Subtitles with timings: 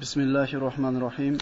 [0.00, 1.38] بسم الله الرحمن الرحيم.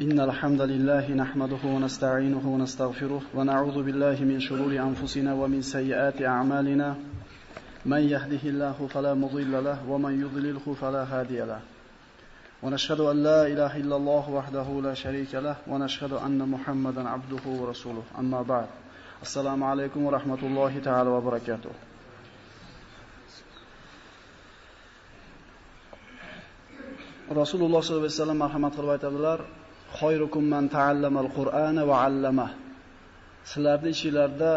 [0.00, 6.96] إن الحمد لله نحمده ونستعينه ونستغفره ونعوذ بالله من شرور أنفسنا ومن سيئات أعمالنا.
[7.86, 11.60] من يهده الله فلا مضل له ومن يضلله فلا هادي له.
[12.62, 18.02] ونشهد أن لا إله إلا الله وحده لا شريك له ونشهد أن محمدا عبده ورسوله.
[18.18, 18.66] أما بعد
[19.22, 21.93] السلام عليكم ورحمة الله تعالى وبركاته.
[27.42, 29.38] Rasululloh sollallohu alayhi vasallam marhamat qilib aytadilar:
[29.98, 32.48] "Khoyrukum man ta'allamal Qur'ana va 'allama."
[33.50, 34.52] Sizlarning ichingizda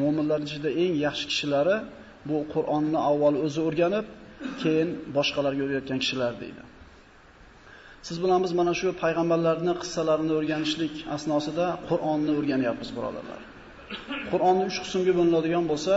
[0.00, 1.76] mu'minlarning ichida eng yaxshi kishilari
[2.28, 4.06] bu Qur'onni avval o'zi o'rganib,
[4.62, 6.62] keyin boshqalarga o'rgatgan kishilar deydi.
[8.06, 13.40] Siz bilan biz mana shu payg'ambarlarning qissalarini o'rganishlik asnosida Qur'onni o'rganyapmiz, birodarlar.
[14.30, 15.94] Qur'onni 3 qismga bo'linadigan bo'lsa,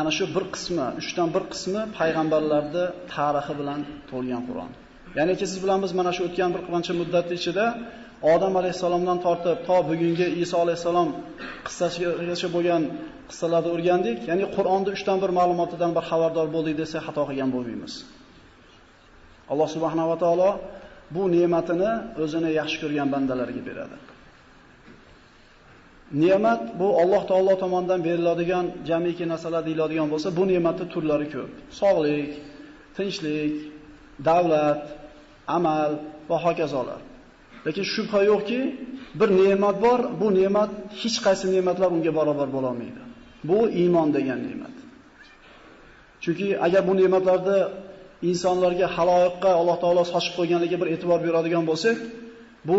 [0.00, 4.72] ana shu bir qismi, 3 dan bir qismi payg'ambarlarning tarixi bilan to'lgan Qur'on.
[5.18, 7.66] Ya'niki siz bilan biz mana shu o'tgan bir qancha muddat ichida
[8.32, 11.08] Odam alayhisalomdan tortib to bugungi Iso alayhisalom
[11.66, 12.82] qissasigacha bo'lgan
[13.30, 14.18] qissalarni o'rgandik.
[14.30, 17.94] Ya'ni Qur'onda 3 dan bir ma'lumotidan bir xabardor bo'ldik desa xato qilgan bo'lmaymiz.
[19.52, 20.50] Alloh subhanahu va taolo
[21.14, 21.90] bu ne'matini
[22.22, 23.96] o'zini yaxshi ko'rgan bandalariga beradi.
[26.22, 31.50] Ne'mat bu Alloh taolo tomonidan beriladigan jamiki narsalar deyiladigan bo'lsa, bu ne'matning turlari ko'p.
[31.80, 32.30] Sog'lik,
[32.96, 33.54] tinchlik,
[34.28, 34.82] davlat,
[35.56, 35.90] amal
[36.30, 37.00] va hokazolar.
[37.66, 38.60] Lekin shubha yo'qki,
[39.20, 40.70] bir ne'mat bor, bu ne'mat
[41.00, 43.02] hech qaysi ne'matlar unga barobar bo'la olmaydi.
[43.48, 44.74] Bu iymon degan ne'mat.
[46.22, 47.58] Chunki agar bu ne'matlarni
[48.30, 51.96] insonlarga haloyiqqa Alloh taolo sochib qo'yganligiga bir e'tibor beradigan bo'lsak,
[52.68, 52.78] bu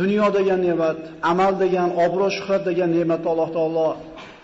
[0.00, 0.98] dunyo degan ne'mat,
[1.32, 3.86] amal degan, obro' shuhrat degan ne'matni Alloh taolo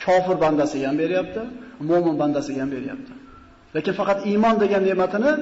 [0.04, 1.42] kofir bandasiga ham beryapti,
[1.90, 3.12] mu'min bandasiga ham beryapti.
[3.76, 5.32] Lekin faqat iymon degan ne'matini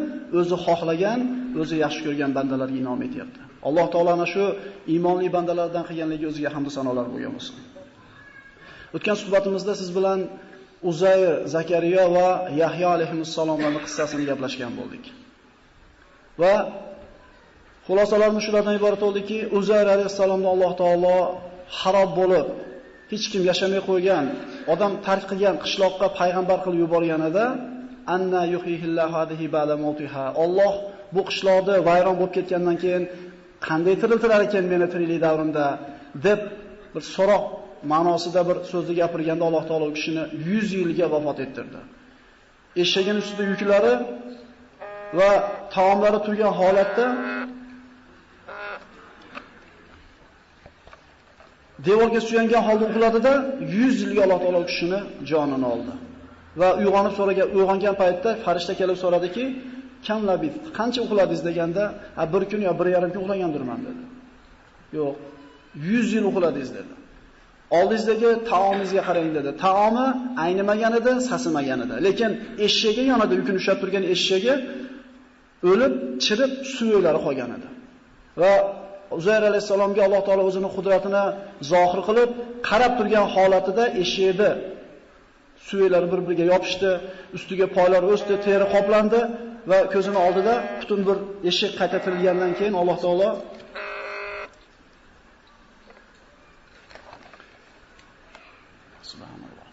[0.41, 1.21] o'zi xohlagan,
[1.61, 3.41] o'zi yaxshi ko'rgan bandalarga inom etyapti.
[3.69, 4.45] Alloh taolo shu
[4.95, 7.57] iymonli bandalardan qilganligi o'ziga hamd sanolar bo'lgan bo'lsin.
[8.97, 10.21] O'tgan suhbatimizda siz bilan
[10.91, 12.29] Uzayr, Zakariya va
[12.63, 15.05] Yahyo alayhissalomlarning qissasini gaplashgan bo'ldik.
[16.41, 16.55] Va
[17.87, 21.17] xulosalarimiz shulardan iborat bo'ldiki, Uzayr alayhissalomni Alloh taolo
[21.81, 22.47] xarob bo'lib,
[23.13, 24.25] hech kim yashamay qo'ygan,
[24.73, 27.45] odam tark qilgan qishloqqa payg'ambar qilib yuborganida
[28.07, 30.25] anna yuhihillahu hadihi ba'da mawtiha.
[30.45, 30.73] Alloh
[31.15, 33.05] bu qishloqni vayron bo'lib ketgandan keyin
[33.67, 35.67] qanday tiriltirar ekan meni tiriklik davrimda
[36.27, 36.41] deb
[36.95, 37.45] bir so'roq
[37.93, 41.81] ma'nosida bir so'zni gapirganda Alloh taolo u kishini 100 yilga vafot ettirdi.
[42.83, 43.95] Eshagining ustida yuklari
[45.19, 45.31] va
[45.75, 47.07] taomlari turgan holatda
[51.87, 54.99] devorga suyangan holda uxladida 100 yilga Alloh taolo kishini
[55.31, 55.95] jonini oldi.
[56.61, 59.45] Va uyg'onib so'ragan, uyg'ongan paytda farishta kelib so'radiki,
[60.07, 61.85] "Kam labid Qancha uxladingiz?" deganda,
[62.17, 64.03] "Ha, bir kun yo bir yarim kun uxlagandirman" dedi.
[64.99, 65.15] "Yo'q,
[65.75, 66.93] 100 yil uxladingiz" dedi.
[67.79, 69.51] Oldingizdagi taomingizga qarang dedi.
[69.65, 70.07] Taomi
[70.45, 71.95] aynimagan edi, sasimagan edi.
[72.07, 72.31] Lekin
[72.67, 74.55] eshagi yonida yukini ushlab turgan eshagi
[75.71, 75.93] o'lib,
[76.25, 77.69] chirib, suyaklari qolgan edi.
[78.43, 78.53] Va
[79.19, 81.25] Uzayr alayhisalomga Alloh taolo o'zining qudratini
[81.73, 82.31] zohir qilib,
[82.69, 84.51] qarab turgan holatida eshakni
[85.69, 86.91] suyaklari bir-biriga yopishdi,
[87.37, 89.21] ustiga poylar o'sdi, teri qoplandi
[89.71, 91.17] va ko'zini oldida butun bir
[91.51, 93.29] eshik qayta tirilgandan keyin Alloh taolo
[99.11, 99.67] Subhanalloh.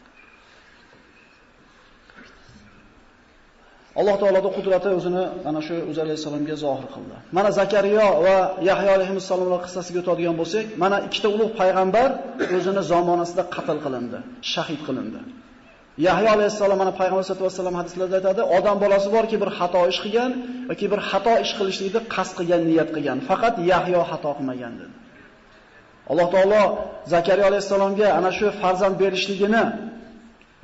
[4.00, 7.16] Alloh taoloning qudrati o'zini mana shu Uzayr alayhisalomga zohir qildi.
[7.38, 8.38] Mana Zakariyo va
[8.70, 12.10] Yahyo alayhissalomlar qissasiga o'tadigan bo'lsak, mana ikkita ulug' payg'ambar
[12.58, 14.20] o'zini zamonasida qatl qilindi,
[14.54, 15.20] shahid qilindi.
[16.08, 20.00] Yahyo alayhissalom mana payg'ambar sollallohu alayhi vasallam hadislarda aytadi, odam bolasi borki bir xato ish
[20.04, 20.32] qilgan
[20.72, 23.18] yoki bir xato ish qilishlikni qasd qilgan, niyat qilgan.
[23.30, 24.96] Faqat Yahyo xato qilmagan dedi.
[26.12, 26.64] Alloh taolo
[27.14, 29.64] Zakariya alayhissalomga ana shu farzand berishligini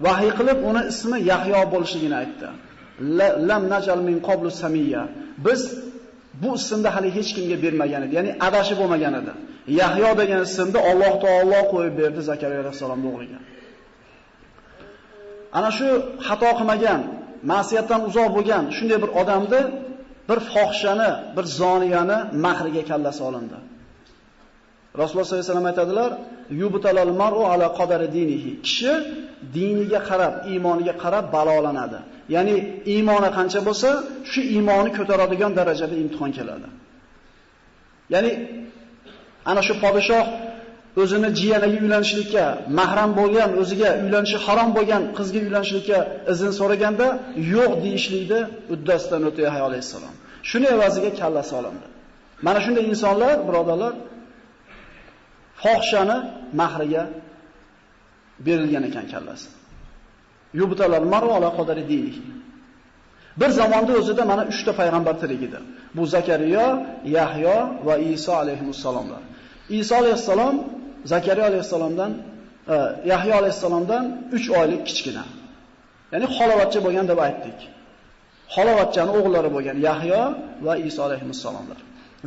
[0.06, 2.47] vahiy qilib, uni ismi Yahyo bo'lishligini aytdi.
[3.50, 5.03] Lam najal min qablu samiyya.
[5.46, 5.62] Biz
[6.41, 9.34] bu ismni hali hech kimga bermagan edi, ya'ni adashib bo'lmagan edi.
[9.82, 13.40] Yahyo degan ismni Alloh taolo qo'yib berdi Zakariya alayhissalomga o'g'liga.
[15.57, 15.87] Ana shu
[16.28, 17.02] xato qilmagan,
[17.52, 19.61] ma'siyatdan uzoq bo'lgan shunday bir odamni
[20.29, 23.57] bir fohishani, bir zoniyani mahriga kallasi olindi.
[24.99, 26.11] Rasululloh sollallohu alayhi vasallam aytadilar:
[26.61, 28.93] "Yubtalal mar'u ala qadari dinihi." Kishi
[29.57, 31.99] diniga qarab, iymoniga qarab balolanadi.
[32.35, 32.55] Ya'ni
[32.93, 33.90] iymoni qancha bo'lsa,
[34.31, 36.67] shu iymoni ko'taradigan darajada imtihon keladi.
[38.13, 38.31] Ya'ni
[39.51, 40.25] ana shu podshoh
[41.02, 42.46] o'zini jiyaniga uylanishlikka,
[42.80, 45.97] mahram bo'lgan, o'ziga uylanishi harom bo'lgan qizga uylanishlikka
[46.32, 47.08] izn so'raganda
[47.56, 48.40] yo'q deyishlikni
[48.74, 50.14] uddasidan o'tdi Yahyo alayhisalom.
[50.50, 51.88] Shuni evaziga kallasi olindi.
[52.46, 53.94] Mana shunday insonlar, birodarlar,
[55.64, 56.18] fohishani
[56.62, 57.03] mahriga
[58.46, 59.50] berilgan ekan kallasi.
[60.59, 61.84] Yubtalar maru ala qadari.
[63.42, 65.59] Bir zamonda o'zida mana 3 ta payg'ambar tirik edi.
[65.96, 66.66] Bu Zakariya,
[67.18, 67.58] Yahyo
[67.88, 69.22] va Iso alayhissalomlar.
[69.80, 70.56] Iso alayhissalom
[71.13, 72.11] Zakariya alayhissalomdan,
[72.73, 72.75] e,
[73.11, 75.23] Yahyo alayhissalomdan 3 oylik kichkina.
[76.11, 77.59] Ya'ni xolovatcha bo'lgan deb aytdik.
[78.55, 80.22] Xolovatchaning o'g'illari bo'lgan Yahyo
[80.66, 81.79] va Iso alayhissalomlar.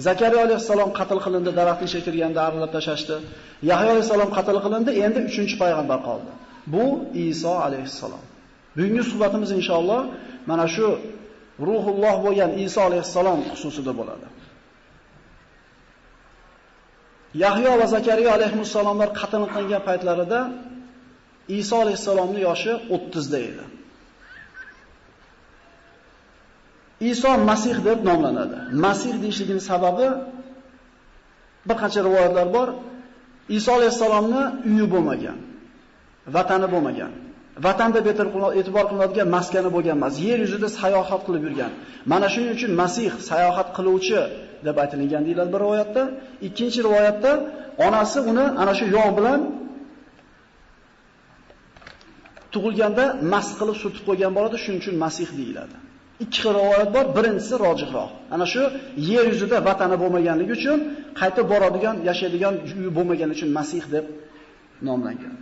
[0.07, 3.17] Zakariya alayhissalom qatl qilindi, daraxtni shekirganda arilib tashlashdi.
[3.71, 6.33] Yahyo alayhissalom qatl qilindi, endi 3-chi payg'ambar qoldi.
[6.75, 6.85] Bu
[7.29, 8.25] Iso alayhissalom.
[8.77, 10.01] Bugungi suhbatimiz inshaalloh
[10.51, 10.89] mana shu
[11.69, 14.27] ruhulloh bo'lgan Iso alayhissalom xususida bo'ladi.
[17.35, 20.41] Yahyo va Zakariya alayhissalomlar qatl qilingan paytlarida
[21.49, 23.65] Iso alayhissalomning yoshi 30 da edi.
[27.01, 28.59] Iso Masih deb nomlanadi.
[28.85, 30.09] Masih deyishligining sababi
[31.69, 32.69] bir qancha rivoyatlar bor.
[33.49, 35.39] Iso alayhissalomning uyi bo'lmagan,
[36.35, 37.13] vatani bo'lmagan.
[37.67, 37.99] Vatanda
[38.59, 40.15] e'tibor qilinadigan maskani bo'lgan emas.
[40.27, 41.73] Yer yuzida sayohat qilib yurgan.
[42.13, 44.21] Mana shuning uchun Masih sayohat qiluvchi
[44.67, 46.03] deb aytilgan deyiladi bir rivoyatda.
[46.49, 47.31] Ikkinchi rivoyatda
[47.87, 49.41] onasi uni ana shu yog' bilan
[52.55, 55.77] tug'ilganda mast qilib sutib qo'ygan bo'ladi, shuning uchun Masih deyiladi.
[56.25, 58.11] Ikki xil rivoyat bor, birinchisi rojihroq.
[58.35, 58.63] Ana shu
[59.11, 60.79] yer yuzida vatani bo'lmaganligi uchun
[61.21, 64.05] qaytib boradigan, yashaydigan uyi bo'lmagani uchun Masih deb
[64.89, 65.35] nomlangan.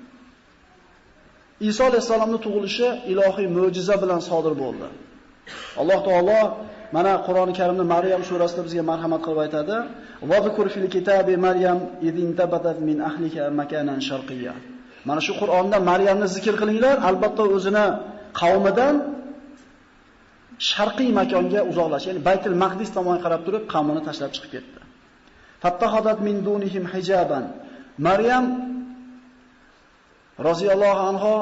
[1.60, 4.88] Iso alayhisolamning tug'ilishi ilohiy mo'jiza bilan sodir bo'ldi.
[5.80, 6.40] Alloh taolo
[6.96, 9.76] mana Qur'oni Karimda Maryam surasida bizga marhamat qilib aytadi:
[10.30, 14.54] "Va zikur fil kitabi Maryam idin tabatat min ahliha makanan sharqiyya."
[15.08, 17.86] Mana shu Qur'onda Maryamni zikr qilinglar, albatta o'zini
[18.40, 18.94] qavmidan
[20.70, 22.06] sharqiy makonga uzoqlashdi.
[22.10, 24.80] ya'ni Baytul Maqdis tomonga qarab turib qavmini tashlab chiqib ketdi.
[25.62, 27.44] Fattahadat min dunihim hijaban.
[28.08, 28.44] Maryam
[30.48, 31.34] roziyallohu anhu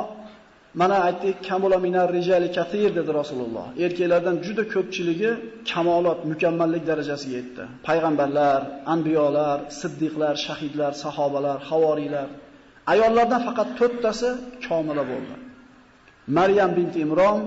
[0.81, 3.67] mana aytdik kamula minar rijali katir dedi Rasululloh.
[3.85, 5.31] Erkaklardan juda ko'pchiligi
[5.71, 7.63] kamolot, mukammallik darajasiga yetdi.
[7.87, 8.61] Payg'ambarlar,
[8.95, 12.29] anbiyolar, siddiqlar, shahidlar, sahobalar, havoriylar.
[12.93, 14.29] Ayollardan faqat 4 tasi
[14.67, 15.35] komila bo'ldi.
[16.39, 17.41] Maryam bint Imron,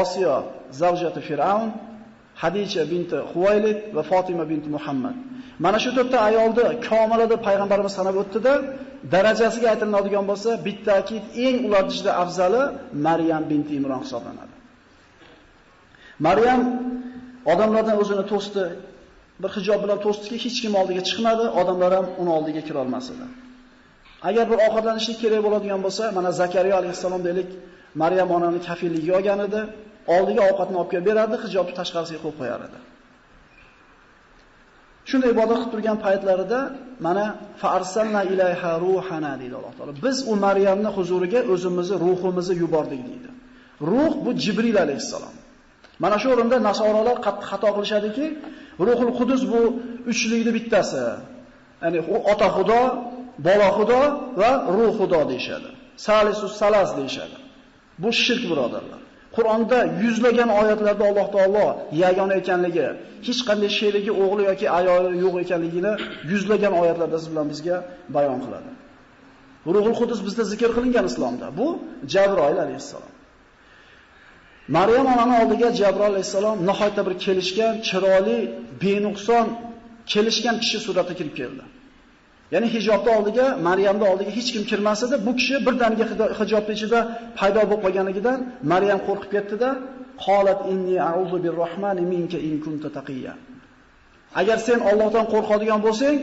[0.00, 0.36] Osiyo
[0.80, 1.68] zavjati Fir'aun,
[2.42, 5.16] Hadija binti Huvaylid va Fatima binti Muhammad.
[5.64, 8.54] Mana shu to'rtta ayolni komila deb payg'ambarimiz sanab o'tdi-da,
[9.14, 11.16] darajasiga aytiladigan bo'lsa, bittaki
[11.46, 12.62] eng ular ichida afzali
[13.06, 14.54] Maryam binti Imron hisoblanadi.
[16.26, 16.60] Maryam
[17.52, 18.64] odamlardan o'zini to'sdi,
[19.42, 23.26] bir hijob bilan to'sdiki, hech kim oldiga chiqmadi, odamlar ham uni oldiga kira olmasdi.
[24.28, 27.48] Agar bir ovqatlanishlik kerak bo'ladigan bo'lsa, mana Zakariya alayhissalom deylik,
[28.02, 29.60] Maryam onani kafilligiga olgan edi,
[30.16, 32.78] oldiga ovqatni olib kelib beradi, hijobni tashqarisiga qo'yib qo'yar edi.
[35.10, 36.60] Shunday ibodat qilib turgan paytlarida
[37.06, 37.24] mana
[37.62, 39.92] farsalna ilayha ruhana deydi Alloh taolo.
[40.04, 43.30] Biz u Maryamni huzuriga o'zimizni ruhimizni yubordik deydi.
[43.90, 45.34] Ruh bu Jibril alayhisalom.
[46.02, 48.26] Mana shu o'rinda nasoralar qattiq xato qilishadiki,
[48.88, 49.60] Ruhul Qudus bu
[50.10, 51.04] uchlikning bittasi.
[51.82, 51.98] Ya'ni
[52.32, 52.80] ota Xudo,
[53.46, 54.00] bola Xudo
[54.40, 55.70] va ruh Xudo deyshadi.
[56.06, 57.36] Salisus salas deyshadi.
[58.02, 59.00] Bu shirk birodarlar.
[59.36, 61.66] Qur'onda yuzlagan oyatlarda Alloh taolo
[62.04, 62.86] yagona ekanligi,
[63.26, 65.92] hech qanday sherigi, o'g'li yoki ayoli yo'q ekanligini
[66.32, 67.76] yuzlagan oyatlarda siz bilan bizga
[68.16, 68.70] bayon qiladi.
[69.74, 71.46] Ruhul Qudus bizda zikr qilingan islomda.
[71.58, 71.66] Bu
[72.14, 73.12] Jabroil alayhissalom.
[74.76, 78.38] Maryam onani oldiga Jabroil alayhissalom nihoyatda bir kelishgan, chiroyli,
[78.82, 79.46] benuqson
[80.12, 81.64] kelishgan kishi suratda kirib keldi.
[82.54, 85.16] Ya'ni hijobni oldiga, Maryamni oldiga hech kim kirmas edi.
[85.26, 86.04] Bu kishi birdaniga
[86.40, 86.98] hijobni ichida
[87.38, 88.38] paydo bo'lib qolganidan
[88.72, 89.70] Maryam qo'rqib ketdi-da,
[90.24, 93.32] qolat inni a'udhu birrohmani minka in kunta taqiyya.
[94.40, 96.16] Agar sen Allohdan qo'rqadigan bo'lsang,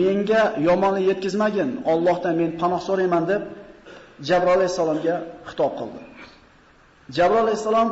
[0.00, 3.42] menga yomonlik yetkazmagin, Allohdan men panoh so'rayman deb
[4.28, 5.14] Jabroil alayhisalomga
[5.48, 6.02] xitob qildi.
[7.16, 7.88] Jabroil alayhisalom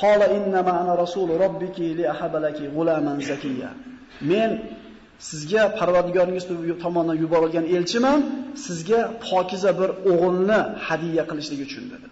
[0.00, 3.70] qola innama ana rasulu robbiki li ahabalaki g'ulaman zakiyya.
[4.30, 4.50] Men
[5.30, 6.44] sizga Parvardigoringiz
[6.84, 8.20] tomonidan yuborilgan elchiman,
[8.66, 12.06] sizga pokiza bir o'g'ilni hadiya qilishlik uchun dedi.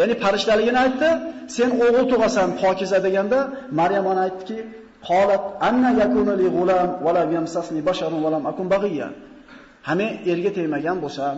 [0.00, 1.08] Ya'ni farishtaligini aytdi,
[1.56, 3.38] sen o'g'il tug'asan pokiza deganda
[3.78, 4.58] Maryam ona aytdiki,
[5.08, 9.08] qolat anna yakunu li g'ulam va lam yamsasni basharun va lam akun baghiya.
[9.88, 11.36] Hame erga tegmagan bo'lsam,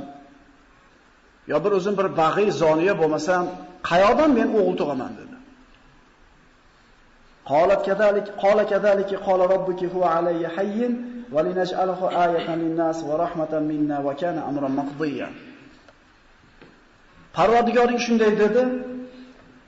[1.51, 3.45] yo bir o'zim bir bag'iy zoniya bo'lmasam,
[3.91, 5.34] qayoqdan men o'g'il tug'aman dedi.
[7.51, 10.93] Qolat kadalik qola kadaliki, qola robbuki huwa alayya hayyin
[11.35, 15.29] va linaj'alahu ayatan linnas va rahmatan minna va kana amran maqdiya.
[17.37, 18.63] Parvardigoring shunday dedi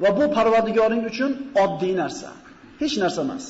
[0.02, 1.30] va bu Parvardigoring uchun
[1.64, 2.30] oddiy narsa.
[2.80, 3.44] Hech narsa emas.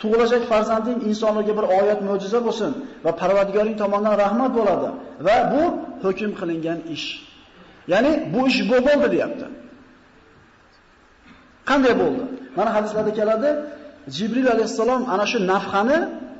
[0.00, 2.72] Tug'ilajak farzanding insonlarga bir oyat mo'jiza bo'lsin
[3.04, 4.88] va Parvardigoring tomonidan rahmat bo'ladi
[5.26, 5.62] va bu
[6.04, 7.06] hukm qilingan ish.
[7.92, 9.46] Ya'ni bu ish bo'ldi deyapti.
[11.70, 12.22] Qanday bo'ldi?
[12.58, 13.50] Mana hadislarda keladi,
[14.16, 15.98] Jibril alayhissalom ana shu nafxani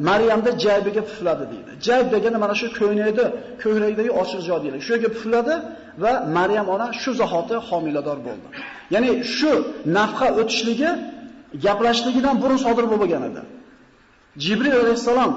[0.09, 1.71] Maryamda jaybiga pufladi deydi.
[1.87, 3.25] Jayb degani mana shu ko'ynakda,
[3.63, 4.79] ko'krakdagi ochiq joy deydi.
[4.87, 5.55] Shu yerga pufladi
[6.03, 8.47] va Maryam ona shu zahoti homilador bo'ldi.
[8.95, 9.53] Ya'ni shu
[9.99, 10.91] nafqa o'tishligi
[11.65, 13.43] gaplashligidan burun sodir bo'lgan edi.
[14.45, 15.33] Jibril alayhissalom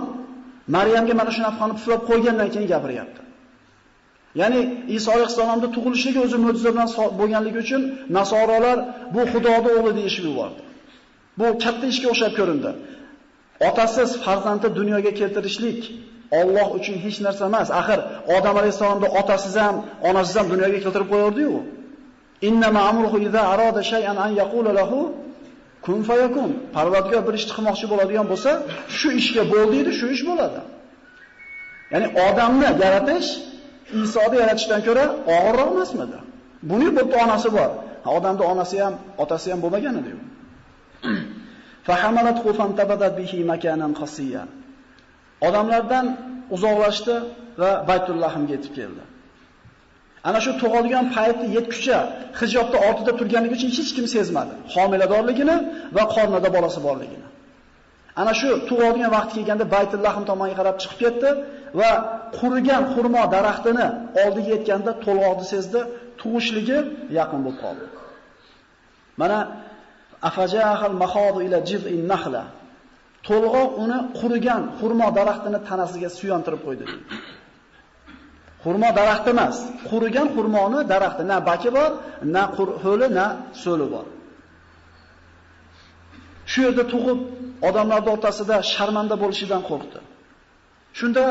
[0.76, 3.22] Maryamga mana shu nafqani puflab qo'ygandan keyin gapiryapti.
[4.36, 4.62] Ya'ni
[4.98, 7.82] Iso alayhissalomning tug'ilishligi o'zi mo'jiza bilan bo'lganligi uchun
[8.18, 8.78] nasorolar
[9.14, 10.62] bu Xudoning o'g'li deyishib yubordi.
[11.40, 12.72] Bu katta ishga o'xshab ko'rindi.
[13.70, 15.80] Otasiz farzandni dunyoga keltirishlik
[16.42, 17.68] Alloh uchun hech narsa emas.
[17.80, 18.00] Axir
[18.36, 19.76] Odam alayhissalomni otasiz ham,
[20.10, 21.56] onasiz ham dunyoga keltirib qo'yardi-yu.
[22.48, 25.00] Inna ma'amruhu idza arada shay'an an yaqula lahu
[25.86, 26.50] kun fayakun.
[26.76, 28.52] Parvardigor bir ishni qilmoqchi bo'ladigan bo'lsa,
[28.98, 30.60] shu ishga bo'l deydi, shu ish bo'ladi.
[31.94, 33.30] Ya'ni odamni yaratish
[34.06, 35.06] Isoni yaratishdan ko'ra
[35.36, 36.20] og'irroq emasmidi?
[36.70, 37.70] Buni bitta onasi bor.
[38.18, 38.94] Odamda onasi ham,
[39.24, 40.12] otasi ham bo'lmagan edi.
[40.18, 40.20] Fa
[41.88, 44.44] Fahamalat khufan tabadat bihi makanan qasiya.
[45.48, 46.06] Odamlardan
[46.56, 47.16] uzoqlashdi
[47.62, 49.04] va Baytullohimga yetib keldi.
[50.30, 51.98] Ana shu tug'ilgan paytda yetguncha
[52.40, 54.54] hijobda ortida turganligi uchun hech kim sezmadi.
[54.74, 55.56] Homiladorligini
[55.98, 57.28] va qornida bolasi borligini.
[58.22, 61.30] Ana shu tug'ilgan vaqt kelganda Baytullohim tomoniga qarab chiqib ketdi
[61.80, 61.92] va
[62.40, 63.88] qurigan xurmo daraxtini
[64.24, 65.80] oldiga yetganda to'lg'oqni sezdi,
[66.22, 66.80] tug'ishligi
[67.20, 67.86] yaqin bo'lib qoldi.
[69.22, 69.38] Mana
[70.30, 72.44] afajahal mahodu ila jiz'in nahla.
[73.28, 76.86] To'lg'oq uni qurigan xurmo daraxtini tanasiga suyantirib qo'ydi.
[78.64, 79.58] Xurmo daraxti emas,
[79.90, 81.92] qurigan xurmoni daraxti, na baki bor,
[82.36, 82.44] na
[82.84, 83.26] ho'li, na
[83.64, 84.06] so'li bor.
[86.52, 87.20] Shu yerda tug'ib,
[87.68, 90.00] odamlar o'rtasida sharmanda bo'lishidan qo'rqdi.
[90.98, 91.26] Shunda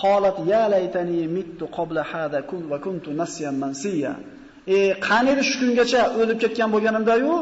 [0.00, 4.12] qolat ya laytani mittu qabla hada kun va kuntu nasyan mansiya.
[4.74, 4.76] E,
[5.08, 7.32] qani edi shu kungacha o'lib ketgan bo'lganimda-yu,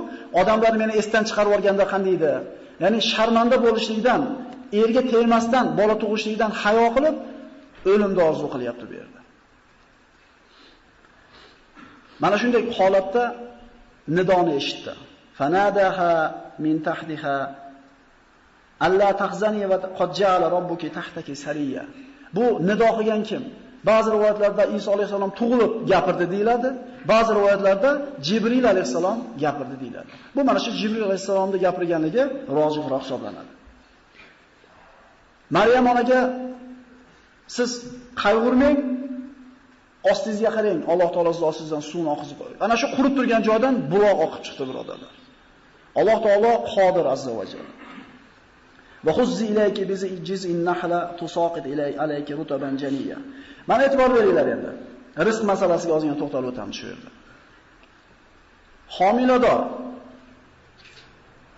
[0.41, 2.35] odamlar meni esdan chiqarib yuborganda qanday edi?
[2.83, 4.21] Ya'ni sharmanda bo'lishlikdan,
[4.83, 7.17] erga tegmasdan, bola tug'ishlikdan hayo qilib,
[7.93, 9.21] o'limni orzu qilyapti bu yerda.
[12.23, 13.25] Mana shunday holatda
[14.17, 14.93] nidoni eshitdi.
[15.39, 16.13] Fanadaha
[16.65, 17.37] min tahtiha
[18.81, 21.83] alla tahzani va qad ja'ala robbuki tahtaki sariya.
[22.37, 23.43] Bu nido qilgan kim?
[23.91, 26.69] Ba'zi rivoyatlarda Iso alayhisalom tug'ilib gapirdi deyiladi,
[27.13, 27.91] ba'zi rivoyatlarda
[28.27, 30.11] Jibril alayhisalom gapirdi deyiladi.
[30.37, 32.23] Bu mana shu Jibril alayhisalomning gapirganligi
[32.59, 33.53] rojihroq hisoblanadi.
[35.57, 36.21] Maryam onaga
[37.57, 37.71] siz
[38.23, 38.77] qayg'urmang,
[40.11, 42.55] ostingizga qarang, Alloh taolo siz ostingizdan suvni oqizib qo'ydi.
[42.65, 45.15] Ana shu qurib turgan joydan buloq oqib chiqdi birodarlar.
[46.01, 47.73] Alloh taolo qodir azza va jalla.
[49.07, 51.91] Va huzzi ilayki bizi jiz'in nahla tusaqit ilay
[52.41, 53.19] rutaban janiya.
[53.69, 54.71] Mana e'tibor beringlar endi.
[55.27, 57.11] Rizq masalasiga ozgina to'xtalib o'tamiz shu yerda.
[58.97, 59.61] Homilador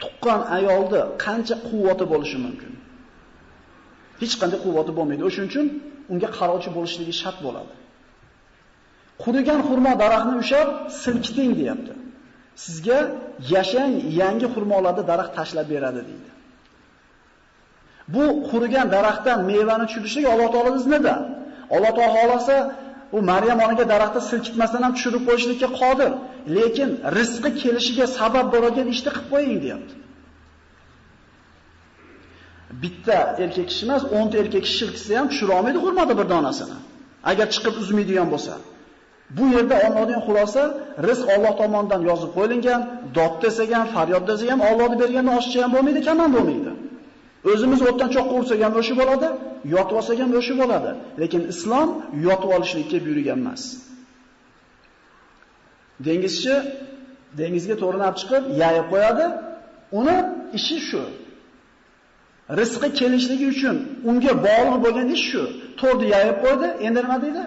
[0.02, 2.72] tuqqan ayolda qancha quvvati bo'lishi mumkin?
[4.20, 5.22] Hech qanday quvvati bo'lmaydi.
[5.28, 5.66] O'shuning uchun
[6.12, 7.74] unga qarovchi bo'lishligi shart bo'ladi.
[9.22, 10.68] Qurigan xurmo daraxtni ushab
[11.02, 11.94] silkiting deyapti.
[12.64, 12.98] Sizga
[13.54, 16.30] yashang yangi xurmolarni daraxt tashlab beradi deydi.
[18.14, 21.14] Bu qurigan daraxtdan mevani tushirishiga Alloh taolo iznida.
[21.74, 22.56] Alloh taolo xolasa
[23.16, 26.10] u Maryam onaga daraxtni silkitmasdan ham tushirib qo'yishlikka qodir.
[26.56, 29.94] Lekin rizqi kelishiga sabab bo'ladigan ishni qilib qo'ying deyapti.
[32.82, 36.78] Bitta erkak kishi emas, 10 ta erkak kishi silkitsa ham tushira olmaydi xurmada bir donasini.
[37.30, 38.52] Agar chiqib uzmaydigan bo'lsa.
[39.36, 40.62] Bu yerda olinadigan xulosa
[41.08, 42.80] rizq Alloh tomonidan yozib qo'yilgan,
[43.16, 46.72] dod desak ham, faryod desak ham Allohning bergandan oshiqcha ham bo'lmaydi, kam ham bo'lmaydi.
[47.44, 49.28] O'zimiz o'tdan cho'qqa ursak ham o'shib bo'ladi,
[49.74, 50.90] yotib olsak ham o'shib bo'ladi.
[51.20, 51.88] Lekin islom
[52.26, 53.62] yotib olishlikka buyurgan emas.
[56.06, 56.54] Dengizchi
[57.40, 59.26] dengizga to'g'ri olib chiqib, yayib qo'yadi.
[60.00, 60.16] Uni
[60.58, 61.02] ishi shu.
[62.58, 63.76] Rizqi kelishligi uchun
[64.10, 65.42] unga bog'liq bo'lgan ish shu.
[65.80, 67.44] To'rni yayib qo'ydi, endi nima deydi?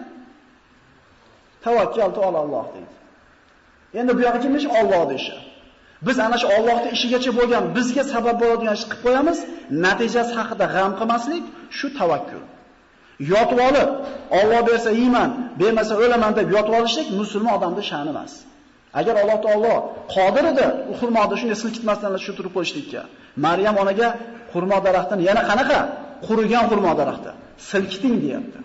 [1.63, 2.93] Tavakkal Tavakkaltu Alloh deydi.
[3.99, 4.67] Endi bu yoqqa kim ish?
[4.79, 5.48] Allohning.
[6.07, 9.37] Biz ana shu Allohning ishigacha bo'lgan bizga sabab bo'ladigan ishni qilib qo'yamiz,
[9.85, 11.43] natijasi haqida g'am qilmaslik
[11.77, 12.43] shu tavakkul.
[13.31, 13.89] Yotib olib,
[14.39, 15.29] Alloh bersa yeyman,
[15.61, 18.33] bermasa o'laman deb yotib olishlik musulmon odamning sha'ni emas.
[18.99, 19.75] Agar Alloh taolo
[20.15, 23.01] qodir edi, u xurmoni shunday silkitmasdan tushirib qo'yishlikka.
[23.45, 24.07] Maryam onaga
[24.53, 25.79] xurmo daraxtini yana qanaqa?
[26.27, 27.31] Qurigan xurmo daraxti.
[27.71, 28.59] Silkiting deyapti.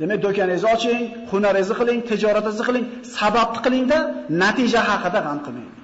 [0.00, 2.84] Demak, do'koningizni oching, hunaringizni qiling, tijoratingizni qiling,
[3.16, 3.98] sababni qilingda,
[4.42, 5.77] natija haqida g'am qilmang.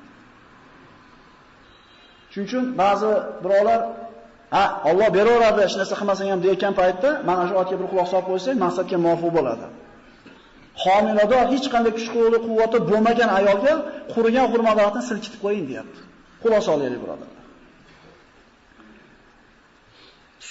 [2.35, 3.11] Shuning uchun ba'zi
[3.45, 3.81] birovlar
[4.55, 8.27] Ha, Alloh beraveradi, hech narsa qilmasang ham deyotgan paytda mana shu otga bir quloq solib
[8.31, 9.67] qo'ysak, maqsadga muvofiq bo'ladi.
[10.85, 13.73] Homilador hech qanday kuch-quvvati quvvati bo'lmagan ayolga
[14.15, 16.01] qurigan xurmo daraxtini silkitib qo'ying, deyapti.
[16.43, 17.43] Xulosa olaylik, birodarlar.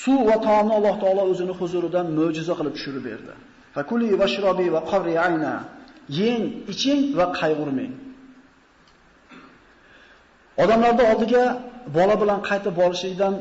[0.02, 3.34] Suv va taomni Alloh taolo o'zini huzuridan mo'jiza qilib tushirib berdi.
[3.76, 5.54] Fakuli vashrobi va qarri ayna.
[6.20, 7.94] Yeng, iching va qayg'urmang.
[10.64, 11.44] Odamlarning oldiga
[11.98, 13.34] bola bilan qaytib borishlikdan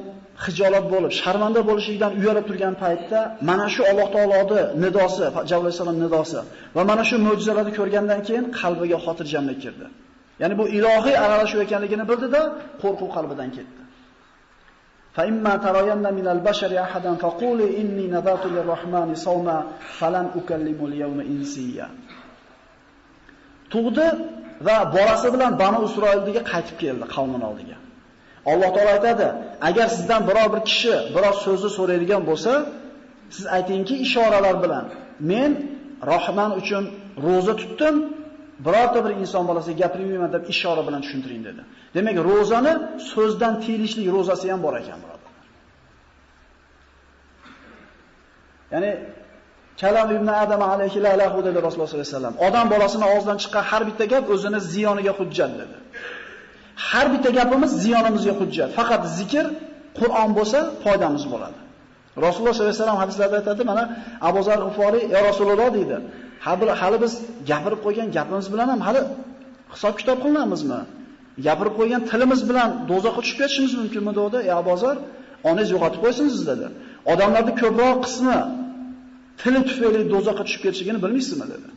[0.44, 3.18] hijolat bo'lib, sharmanda bo'lishlikdan uyalib turgan paytda
[3.48, 6.40] mana shu Alloh taoloning nidosi, Javl alayhisalom nidosi
[6.76, 9.86] va mana shu mo'jizalarni ko'rgandan keyin qalbiga xotirjamlik kirdi.
[10.42, 12.40] Ya'ni bu ilohiy aralashuv ekanligini bildida,
[12.82, 13.82] qo'rquv qalbidan ketdi.
[15.16, 19.56] Fa imma tarayanna minal bashari ahadan faquli inni nadatu lirrahmani sawma
[19.98, 21.86] falan ukallimu al-yawma insiya.
[23.72, 24.06] Tug'di
[24.66, 27.76] va bolasi bilan Banu Isroildagi qaytib keldi qavmin oldiga.
[28.50, 29.26] Alloh taolo aytadi,
[29.68, 32.52] agar sizdan biror bir kishi biror so'zni so'raydigan bo'lsa,
[33.34, 34.84] siz aytingki ishoralar bilan
[35.30, 35.50] men
[36.12, 36.84] Rahman uchun
[37.26, 37.96] roza tutdim,
[38.66, 41.62] birorta bir inson bolasiga gapirmayman deb ishora bilan tushuntiring dedi.
[41.94, 42.72] Demak, ro'zani
[43.12, 45.44] so'zdan tiyilishlik ro'zasi ham bor ekan, birodarlar.
[48.72, 48.92] Ya'ni
[49.80, 52.34] Kalam ibn Adam alayhi la lahu dedi Rasululloh sollallohu alayhi vasallam.
[52.46, 55.76] Odam bolasining og'zidan chiqqan har bitta gap o'zini ziyoniga hujjat dedi.
[56.76, 58.70] Har bitta gapimiz ziyonimizga hujjat.
[58.78, 59.46] Faqat zikr,
[59.98, 61.58] Qur'on bo'lsa foydamiz bo'ladi.
[62.26, 63.84] Rasululloh sollallohu alayhi vasallam hadislarda aytadi, mana
[64.28, 65.96] Abu Zar G'iforiy, "Ya Rasululloh" deydi.
[66.80, 67.12] Hali biz
[67.50, 69.00] gapirib qo'ygan gapimiz bilan ham hali
[69.74, 70.80] hisob kitob qilinamizmi?
[71.46, 74.38] Gapirib qo'ygan tilimiz bilan dozoqqa tushib ketishimiz mumkinmi dedi.
[74.50, 74.96] "Ya Abu Zar,
[75.48, 76.66] onangiz yo'qotib qo'ysingiz dedi.
[77.12, 78.38] Odamlarning ko'proq qismi
[79.40, 81.68] tili tufayli dozoqqa tushib ketishligini bilmaysizmi dedi.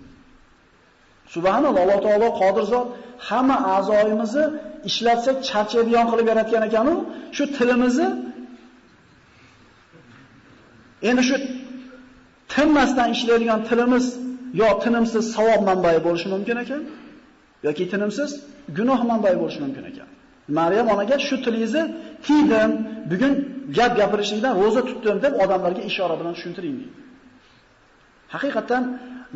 [1.33, 2.87] Subhanalloh, Alloh taolo qodir zot
[3.27, 4.45] hamma a'zoyimizni
[4.89, 6.95] ishlatsak charchaydigan qilib yaratgan ekan u,
[7.35, 8.07] shu tilimizni
[11.09, 11.35] endi shu
[12.53, 14.05] tinmasdan ishlaydigan tilimiz
[14.61, 16.81] yo tinimsiz savob manbai bo'lishi mumkin ekan,
[17.67, 18.29] yoki tinimsiz
[18.77, 20.09] gunoh manbai bo'lishi mumkin ekan.
[20.59, 21.83] Maryam onaga shu tilingizni
[22.25, 22.71] tiydim,
[23.11, 23.33] bugun
[23.77, 26.95] gap gapirishlikdan roza tutdim deb odamlarga ishora bilan tushuntiring deydi.
[28.33, 28.83] Haqiqatan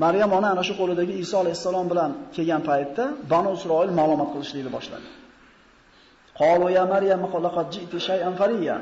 [0.04, 5.08] Maryam ona ana shu qo'lidagi Iso alayhisalom bilan kelgan paytda Banu Isroil ma'lumot qilishlikni boshladi.
[6.40, 8.78] Qalu ya Maryam laqad ji'ti shay'an fariya.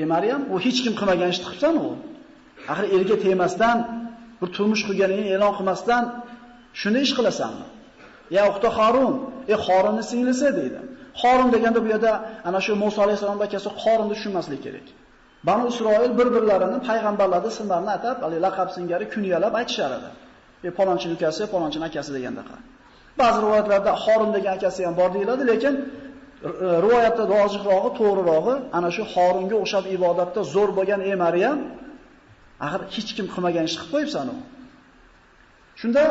[0.00, 1.88] Ey Maryam, u hech kim qilmagan ishni qilibsan u.
[2.72, 3.78] Axir erga tegmasdan,
[4.40, 6.02] bir turmush qilganingni e'lon qilmasdan
[6.80, 7.66] shuni ish qilasanmi?
[8.36, 9.14] Ya uxta Harun,
[9.52, 10.80] ey Harunning singlisi deydi.
[11.22, 12.12] Harun deganda bu yerda
[12.48, 14.86] ana shu Musa alayhisalomning akasi Harunni tushunmaslik kerak.
[15.48, 20.10] Banu Isroil bir-birlarini payg'ambarlarning ismlarini atab, ali laqab singari kunyalab aytishar edi.
[20.68, 22.56] E palonchining ukasi, palonchining akasi degandaqa.
[23.22, 26.48] Ba'zi rivoyatlarda Xorim degan akasi ham bor deyiladi, lekin e,
[26.84, 31.58] rivoyatda rojihrog'i, to'g'rirog'i ana shu Xorimga o'xshab ibodatda zo'r bo'lgan ey Maryam,
[32.66, 34.36] axir hech kim qilmagan ish qilib qo'yibsan u.
[35.80, 36.04] Shunda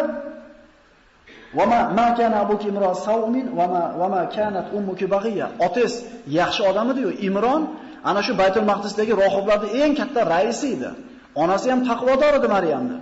[1.53, 5.47] Vama ma kana abuki imro sawmin vama vama kanat ummuki baghiya.
[5.65, 5.93] Otangiz
[6.39, 7.61] yaxshi odam edi-yu, Imron
[8.03, 10.89] ana shu Baytul Maqdisdagi rohiblarning eng katta raisi edi.
[11.35, 12.97] Onasi ham taqvodor edi Maryamni.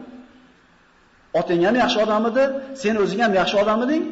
[1.39, 2.43] Otang ham yaxshi odam edi,
[2.81, 4.03] sen o'zing ham yaxshi odam eding.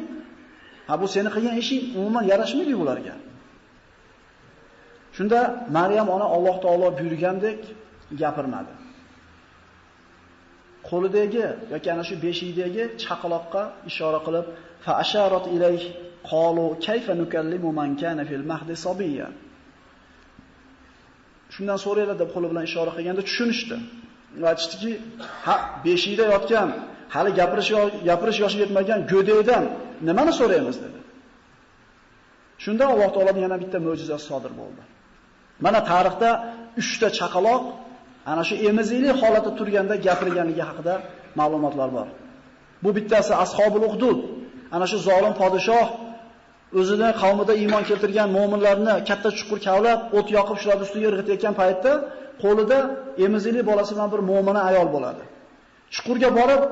[0.88, 3.14] Ha bu seni qilgan ishing umuman yarashmaydi ularga.
[5.16, 5.40] Shunda
[5.76, 7.60] Maryam ona Alloh taolo buyurgandek
[8.22, 8.72] gapirmadi.
[10.88, 14.46] Qo'lidagi yoki ana shu beshikdagi chaqaloqqa ishora qilib,
[14.84, 15.82] fa asharat ilayh
[16.30, 19.28] qalu kayfa nukallimu man kana fil mahdi sabiyya.
[21.54, 23.76] Shundan so'raylar deb qo'li bilan ishora qilganda tushunishdi.
[24.42, 24.92] Va aytishdiki,
[25.46, 26.68] ha, beshikda yotgan,
[27.14, 27.70] hali gapirish
[28.08, 29.64] gapirish yoshi yetmagan go'daydan
[30.08, 30.98] nimani so'raymiz dedi.
[32.64, 34.82] Shunda Alloh taolaning yana bitta mo'jizasi sodir bo'ldi.
[35.64, 36.30] Mana tarixda
[36.76, 37.62] 3 ta chaqaloq
[38.30, 40.94] ana shu emizikli holatda turganda gapirganligi haqida
[41.38, 42.08] ma'lumotlar bor.
[42.84, 44.18] Bu bittasi Ashobul Uhdud,
[44.76, 45.86] ana shu zolim podshoh
[46.80, 51.92] o'zini qavmida iymon keltirgan mu'minlarni katta chuqur kavlab, o't yoqib shular ustiga irg'itayotgan paytda
[52.42, 52.78] qo'lida
[53.26, 55.22] emizikli bolasi bilan bir mu'mina ayol bo'ladi.
[55.94, 56.62] Chuqurga borib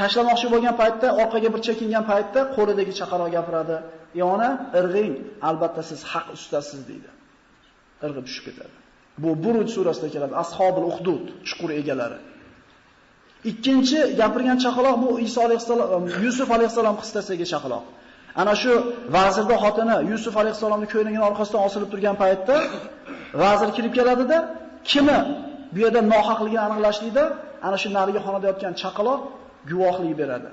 [0.00, 3.76] tashlamoqchi bo'lgan paytda, orqaga bir chekingan paytda qo'lidagi chaqaloq gapiradi.
[4.22, 4.50] "Yona,
[4.80, 5.14] irg'ing,
[5.48, 7.10] albatta siz haq ustasiz" deydi.
[8.06, 8.74] Irg'ib tushib ketadi.
[9.22, 10.34] Bu Buruj surasida keladi.
[10.44, 12.18] Ashobul Uhdud, chuqur egalari.
[13.50, 17.84] Ikkinchi gapirgan chaqaloq bu Iso alayhissalom, um, Yusuf alayhissalom qissasidagi chaqaloq.
[18.40, 18.72] Ana shu
[19.16, 22.56] vazirda xotini Yusuf alayhissalomni ko'ynigining orqasidan osilib turgan paytda
[23.42, 24.36] vazir kirib keladida,
[24.90, 25.18] kimi
[25.74, 27.24] bu yerda nohaqligini aniqlashlikda
[27.66, 29.20] ana shu narigi xonada yotgan chaqaloq
[29.70, 30.50] guvohlik beradi.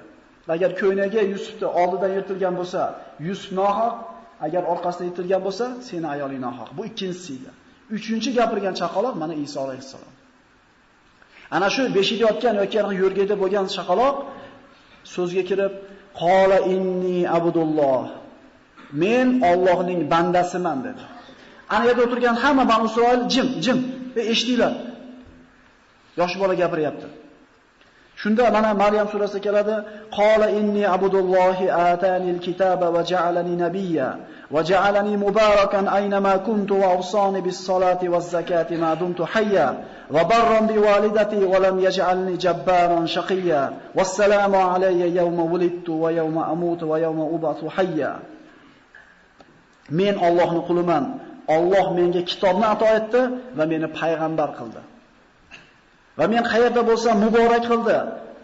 [0.56, 2.82] Agar ko'ynagi Yusufni oldidan yirtilgan bo'lsa,
[3.28, 3.94] Yusuf nohaq,
[4.46, 6.70] agar orqasidan yirtilgan bo'lsa, seni ayoling nohaq.
[6.78, 7.50] Bu ikkinchisi edi.
[7.98, 10.13] Uchinchi gapirgan chaqaloq mana Iso alayhissalom.
[11.56, 14.16] Ana shu beshikda yotgan yoki yo'rgada bo'lgan chaqaloq
[15.16, 15.74] so'zga kirib,
[16.22, 18.04] qola inni abudulloh.
[19.04, 21.04] Men Allohning bandasiman dedi.
[21.74, 23.80] Ana yerda o'tirgan hamma Banu Isroil jim, jim.
[24.16, 24.74] Ve eshitinglar.
[26.17, 27.08] Yosh bola gapiryapti.
[28.15, 29.76] Shunda mana Maryam surasida keladi:
[30.12, 34.17] "Qola inni abudullohi atanil kitaba va ja'alani nabiyya
[34.52, 39.76] va ja'alani mubarakan aynama kuntu va usani bis solati va zakati ma dumtu hayya
[40.10, 43.62] va barran bi walidati va lam yaj'alni jabbaran shaqiyya
[43.95, 48.21] va assalamu alayya yawma wulidtu va yawma amutu va yawma ubathu hayya."
[49.89, 51.19] Men Allohning quliman.
[51.49, 53.21] Alloh menga kitobni ato etdi
[53.58, 54.93] va meni payg'ambar qildi.
[56.17, 57.97] Va men qayerda bo'lsam muborak qildi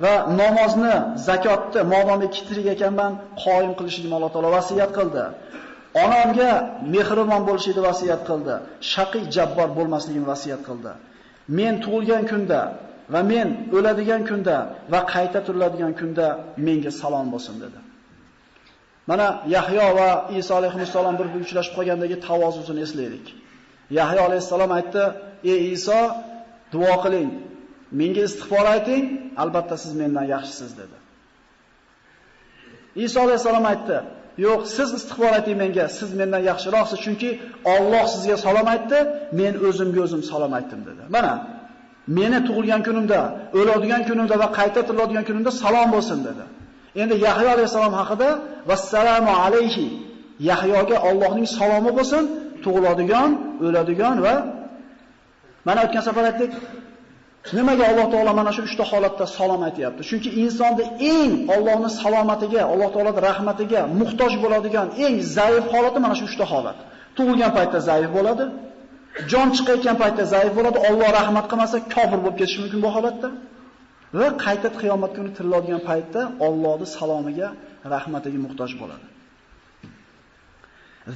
[0.03, 0.95] va namozni,
[1.27, 3.11] zakotni modomiki tirik ekanman,
[3.43, 5.23] qoyim qilishimni Alloh taolo vasiyat qildi.
[6.03, 6.51] Onamga
[6.93, 8.55] mehribon bo'lishni vasiyat qildi.
[8.93, 10.91] Shaqiy jabbor bo'lmasligini vasiyat qildi.
[11.57, 12.61] Men tug'ilgan kunda
[13.13, 14.55] va men o'ladigan kunda
[14.93, 16.27] va qayta turiladigan kunda
[16.65, 17.79] menga salom bo'lsin dedi.
[19.09, 23.25] Mana Yahyo va Iso alayhissalom bir uchrashib qolgandagi tavozusini eslaylik.
[23.99, 25.03] Yahyo alayhissalom aytdi:
[25.51, 25.99] "Ey Iso,
[26.73, 27.29] duo qiling.
[27.91, 29.03] Menga istig'for ayting,
[29.43, 30.97] albatta siz mendan yaxshisiz" dedi.
[33.05, 33.97] Iso alayhisalom aytdi:
[34.45, 37.29] "Yo'q, siz istig'for ayting menga, siz mendan yaxshiroqsiz, chunki
[37.75, 38.97] Alloh sizga salom aytdi,
[39.39, 41.03] men o'zimga o'zim salom aytdim" dedi.
[41.15, 41.33] Mana
[42.17, 43.19] meni tug'ilgan kunimda,
[43.59, 46.43] o'ladigan kunimda va qayta tiriladigan kunimda salom bo'lsin dedi.
[47.01, 48.29] Endi Yahyo alayhisalom haqida
[48.69, 49.87] vassalomu alayhi
[50.49, 52.23] Yahyoga Allohning salomi bo'lsin,
[52.63, 53.29] tug'iladigan,
[53.65, 54.35] o'ladigan va
[55.67, 56.51] mana o'tgan safar aytdik,
[57.53, 60.01] Nimaga Alloh taolo mana shu 3 ta holatda salom aytayapti?
[60.09, 60.83] Chunki insonda
[61.15, 66.45] eng Allohning salomatiga, Alloh taoloning rahmatiga muhtoj bo'ladigan eng zaif holati mana shu 3 ta
[66.53, 66.77] holat.
[67.17, 68.45] Tug'ilgan paytda zaif bo'ladi,
[69.31, 73.29] jon chiqayotgan paytda zaif bo'ladi, Alloh rahmat qilmasa kofir bo'lib ketishi mumkin bu holatda.
[74.19, 77.47] Va qayta qiyomat kuni tiriladigan paytda Allohning salomiga,
[77.93, 79.05] rahmatiga muhtoj bo'ladi.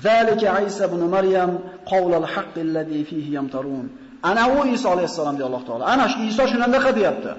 [0.05, 1.51] Zalika Isa ibn Maryam
[1.91, 3.85] qawlal haqqi allazi fihi yamtarun.
[4.29, 5.83] Ana u Iso alayhissalom deydi Alloh taolo.
[5.93, 7.31] Ana shu Iso shunaqa deyapti.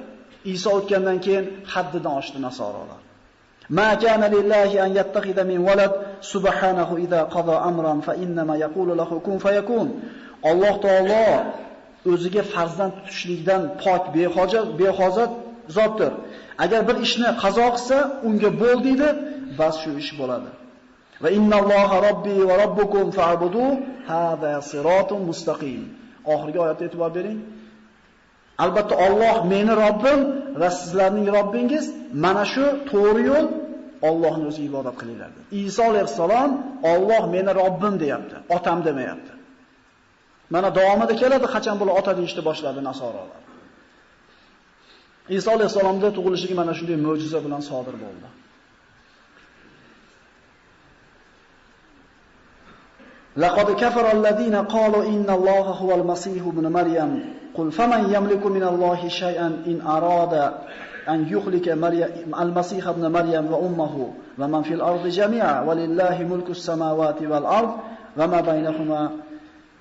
[0.54, 3.00] Iso o'tgandan keyin haddidan oshdi nasorolar.
[3.78, 5.92] Ma kana lillahi an yattakhidha min walad
[6.32, 9.86] subhanahu idza qada amran fa innama yaqulu lahu kun fayakun.
[10.50, 11.26] Alloh taolo
[12.12, 15.32] o'ziga farzand tutishlikdan pok, behojat, behozat
[15.76, 16.12] zotdir.
[16.64, 19.08] Agar bir ishni qazo qilsa, unga bo'l deydi,
[19.58, 20.50] bas shu ish bo'ladi.
[21.22, 23.64] Va innalloha robbi va robbukum fa'budu
[24.10, 26.03] hada siratun mustaqim.
[26.32, 27.38] Oxirgi oyatga e'tibor bering.
[28.64, 30.20] Albatta Alloh meni Robbim
[30.60, 31.84] va sizlarning Robbingiz
[32.24, 33.46] mana shu to'g'ri yo'l
[34.08, 35.30] Allohni o'zi ibodat qilinglar.
[35.64, 36.50] Iso alayhissalom
[36.92, 39.32] Alloh meni Robbim deyapti, otam demayapti.
[40.54, 43.40] Mana davomida keladi qachon bular ota deyishni boshladi nasorolar.
[45.38, 48.28] Iso alayhissalomda tug'ilishigi mana shunday mo'jiza bilan sodir bo'ldi.
[53.37, 59.07] لقد كفر الذين قالوا إن الله هو المسيح ابن مريم قل فمن يملك من الله
[59.07, 60.53] شيئا إن أراد
[61.09, 67.77] أن يخلق مريم المسيح ابن مريم وأمه ومن في الأرض جميعا ولله ملك السماوات والأرض
[68.17, 69.11] وما بينهما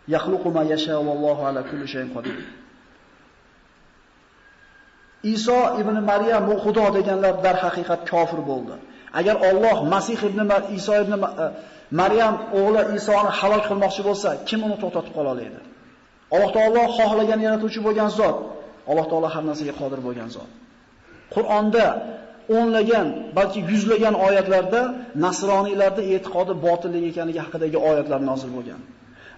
[0.08, 2.44] يخلق ما يشاء والله على كل شيء قدير
[5.24, 8.76] Iso ibn Maryam bu Xudo deganlar dar haqiqat kofir bo'ldi.
[9.19, 10.39] Agar Alloh Masih ibn
[10.77, 11.47] Iso ibn e,
[11.91, 15.59] Maryam o'g'li Isoni halok qilmoqchi bo'lsa, kim uni to'xtatib qola oladi?
[16.35, 18.37] Alloh taolo xohlagan yaratuvchi bo'lgan zot,
[18.89, 20.49] Alloh taolo har narsaga qodir bo'lgan zot.
[21.35, 21.85] Qur'onda
[22.57, 24.81] o'nlagan, balki yuzlagan oyatlarda
[25.25, 28.81] nasroniylarda e'tiqodi botillik ekanligi haqidagi oyatlar nozil bo'lgan.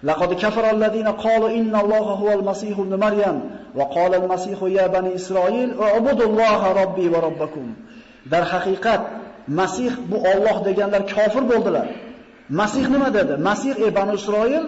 [0.08, 3.36] Laqad kafara allazina qalu innalloha huval masih ibn Maryam
[3.78, 7.66] va qala al-masih ya bani Isroil ubudulloha robbi va robbakum.
[8.32, 9.02] Dar haqiqat
[9.48, 11.86] Masih bu Alloh deganlar kofir bo'ldilar.
[12.60, 13.34] Masih nima dedi?
[13.48, 14.64] Masih ey Banu Isroil,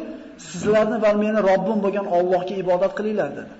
[0.48, 3.54] sizlarni va meni Robbim bo'lgan Allohga ibodat qilinglar dedi.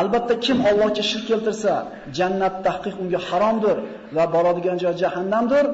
[0.00, 1.72] Albatta kim Allohga shirk keltirsa,
[2.18, 3.76] jannat tahqiq unga haromdir
[4.16, 5.64] va boradigan joy jahannamdir,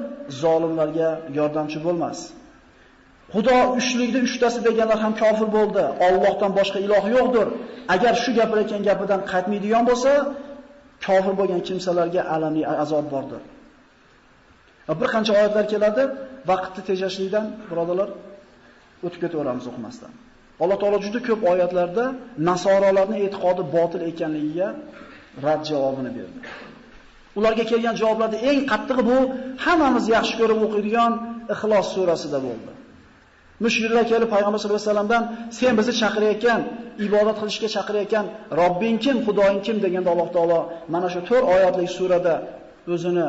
[0.42, 2.18] zolimlarga yordamchi bo'lmas.
[3.34, 5.84] Xudo uchlikda uchtasi deganlar ham kofir bo'ldi.
[6.06, 7.46] Allohdan boshqa iloh yo'qdir.
[7.94, 10.12] Agar shu gapirayotgan gapidan qaytmaydigan bo'lsa,
[11.04, 13.42] kofir bo'lgan kimsalarga alamli azob bordir.
[14.88, 16.02] Va bir qancha oyatlar keladi,
[16.50, 18.08] vaqtni tejashlikdan, birodalar,
[19.06, 20.12] o'tib ketaveramiz o'qimasdan.
[20.62, 22.04] Alloh taolo juda ko'p oyatlarda
[22.50, 24.68] nasorolarning e'tiqodi botil ekanligiga
[25.46, 26.38] rad javobini berdi.
[27.38, 29.18] Ularga kelgan javoblarda eng qattig'i bu
[29.64, 31.12] hammamiz yaxshi ko'rib o'qiydigan
[31.54, 32.73] Ixlos surasida bo'ldi.
[33.64, 35.22] Mushriklar kelib payg'ambar sollallohu alayhi vasallamdan
[35.58, 36.60] sen bizni chaqirayotgan,
[37.06, 38.24] ibodat qilishga chaqirayotgan
[38.60, 40.60] Robbing kim, Xudoing kim deganda Alloh taolo
[40.92, 42.34] mana shu 4 oyatlik surada
[42.94, 43.26] o'zini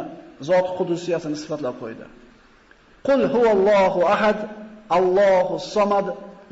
[0.49, 2.05] zot qudusiyasini sifatlab qo'ydi.
[3.07, 4.37] Qul huvallohu ahad,
[4.97, 6.07] Allohu samad,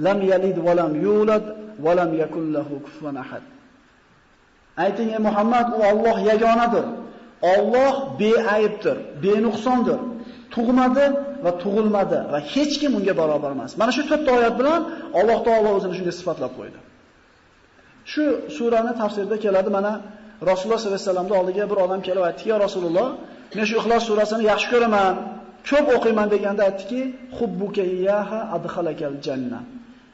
[0.06, 1.44] lam yalid va lam yulad
[1.86, 3.44] va lam yakul lahu kufuwan ahad.
[4.86, 6.86] Ayting ey Muhammad, u Alloh yagonadir.
[7.56, 10.00] Alloh beaybdir, benuqsondir.
[10.56, 11.06] Tug'madi
[11.46, 13.72] va tug'ilmadi va hech kim unga barobar emas.
[13.82, 14.82] Mana shu to'rtta oyat bilan
[15.20, 16.80] Alloh taolo o'zini shunday sifatlab qo'ydi.
[18.12, 18.24] Shu
[18.58, 19.92] surani tafsirida keladi mana
[20.50, 23.08] Rasululloh sollallohu alayhi vasallamning oldiga bir odam kelib aytdi: "Ya Rasululloh,
[23.58, 25.14] men shu Ixlos surasini yaxshi ko'raman,
[25.70, 27.02] ko'p o'qiyman" deganda aytdiki:
[27.38, 29.60] "Hubbuka iyyaha adkhalakal janna."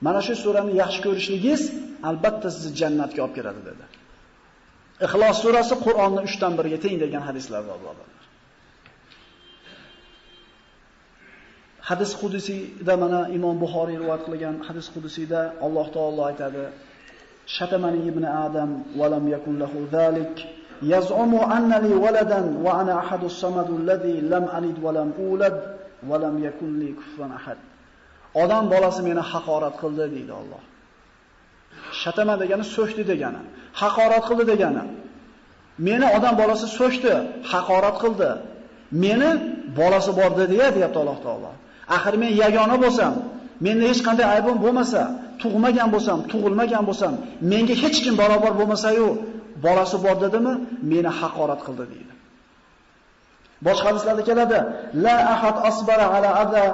[0.06, 1.62] Mana shu surani yaxshi ko'rishligingiz
[2.10, 3.86] albatta sizni jannatga olib kiradi dedi.
[5.06, 8.18] Ixlos surasi Qur'onning 3 dan 1 ga teng degan hadislar bor birodarlar.
[11.89, 16.63] Hadis qudusiyda mana Imom Buxoriy rivoyat qilgan hadis qudusiyda Alloh taolo aytadi:
[17.56, 20.36] "Shatamani ibn Adam va lam yakun lahu zalik"
[20.93, 25.56] yaz'umu annali waladan wa ana ahadus samadu alladhi lam alid wa lam ulad
[26.10, 27.60] va lam yakun li kufuwan ahad.
[28.43, 30.62] Odam bolasi meni haqorat qildi deydi Alloh.
[32.02, 33.41] Shatama degani so'chdi degani,
[33.82, 34.84] haqorat qildi degani.
[35.88, 37.13] Meni odam bolasi so'chdi,
[37.52, 38.30] haqorat qildi.
[39.04, 39.30] Meni
[39.80, 41.52] bolasi bor dedi, deyapti Alloh taolo.
[41.95, 43.13] Axir men yagona bo'lsam,
[43.65, 45.02] menda hech qanday aybim bo'lmasa,
[45.41, 47.13] tug'magan bo'lsam, tug'ilmagan bo'lsam,
[47.52, 49.08] menga hech kim barobar bo'lmasa-yu,
[49.65, 50.54] bolasi bor dedimi,
[50.91, 52.13] meni haqorat qildi deydi.
[53.67, 54.58] Boshqa hadislarda keladi:
[55.06, 56.65] La ahad asbara ala adha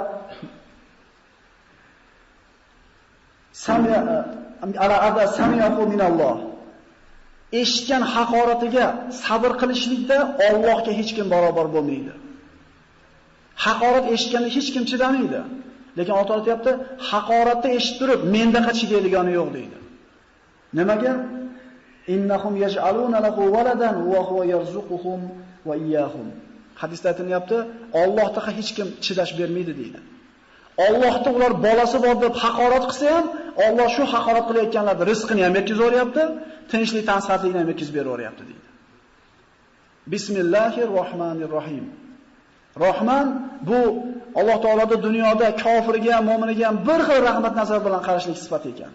[3.65, 3.99] samia
[4.83, 6.35] ala adha samiyahu minalloh.
[7.61, 8.85] Eshitgan haqoratiga
[9.23, 10.17] sabr qilishlikda
[10.49, 12.13] Allohga hech kim barobar bo'lmaydi.
[13.63, 15.41] Haqorat eshitganda hech kim chidamaydi.
[15.97, 16.71] Lekin ota aytayapti,
[17.11, 19.77] haqoratni eshitib turib, mendaqa chidaydigani yo'q deydi.
[20.77, 21.13] Nimaga?
[22.15, 25.19] Innahum yaj'aluna lahu waladan wa huwa yarzuquhum
[25.67, 26.27] va iyyahum.
[26.81, 27.57] Hadisda aytilyapti,
[28.01, 29.99] Allohga hech kim chidash bermaydi deydi.
[30.87, 33.25] Allohda ular bolasi bor deb haqorat qilsa ham,
[33.67, 36.23] Alloh shu haqorat qilayotganlarga rizqini ham yetkazib o'ryapti,
[36.71, 38.55] tinchlik, tansihatlikni ham yetkazib berib deydi.
[40.13, 41.85] Bismillahir rohmanir rohim.
[42.79, 43.27] Rahman
[43.61, 43.81] bu
[44.35, 48.91] Alloh taolada dunyoda kofirga ham, mu'miniga ham bir xil rahmat nazar bilan qarashlik sifati ekan.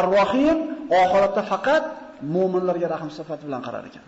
[0.00, 0.58] Ar-Rahim
[1.02, 1.84] oxiratda faqat
[2.34, 4.04] mu'minlarga rahm sifati bilan qarar ekan.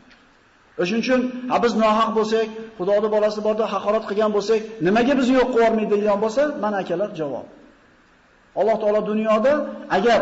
[0.83, 2.48] O'shuning uchun, ha biz nohaq bo'lsak,
[2.79, 7.46] Xudoning bolasi borda haqorat qilgan bo'lsak, nimaga bizni yo'q qilib degan bo'lsa, mana akalar javob.
[8.61, 9.53] Alloh taolo dunyoda
[9.96, 10.20] agar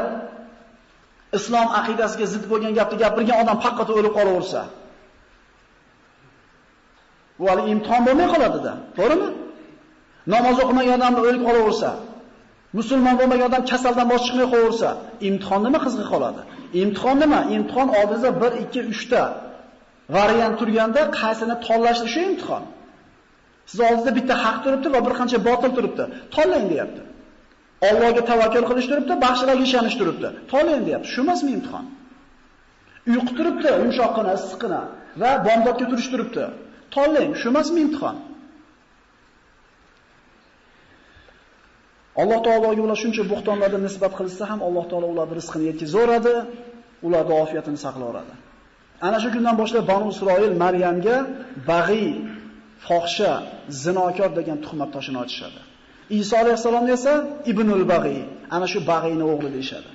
[1.38, 4.62] islom aqidasiga zid bo'lgan gapni gapirgan odam faqat o'lib qolaversa,
[7.42, 8.72] Bu hali imtihon bo'lmay qoladi-da.
[8.98, 9.28] To'g'rimi?
[10.34, 11.90] Namoz o'qimagan odam o'lib qolaversa,
[12.78, 14.88] musulmon bo'lmagan odam kasaldan bosh chiqmay qolaversa,
[15.28, 16.40] imtihon nima qizg'i qoladi?
[16.82, 17.40] Imtihon nima?
[17.56, 19.22] Imtihon oldingizda 1, 2, 3 ta
[20.16, 22.64] variant turganda qaysini tanlashni shu imtihon.
[23.70, 26.04] Siz oldingizda bitta haq turibdi va bir qancha botil turibdi.
[26.34, 27.02] Tanlang deyapti.
[27.88, 30.28] Allohga tavakkul qilish turibdi, baxshilarga ishonish turibdi.
[30.52, 31.08] Tanlang deyapti.
[31.14, 31.84] Shu emasmi imtihon?
[33.12, 34.80] Uyqu turibdi, yumshoqqina, issiqqina
[35.22, 36.44] va bomdodga turish turibdi.
[36.94, 38.16] Tanlang, shu emasmi imtihon?
[42.22, 46.34] Alloh taologa ular shuncha buxtonlarga nisbat qilsa ham Alloh taolo ularning rizqini yetkazoradi,
[47.06, 48.34] ularning ofiyatini saqlayveradi.
[49.06, 51.16] Ana shu kundan boshlab Banu Isroil Maryamga
[51.70, 52.10] bag'iy,
[52.86, 53.32] fohsha,
[53.84, 55.60] zinokor degan tuhmat toshini ochishadi.
[56.20, 57.12] Iso alayhisalomni esa
[57.50, 58.20] ibnul bag'iy,
[58.54, 59.90] ana shu bag'iyni o'g'li deyshadi.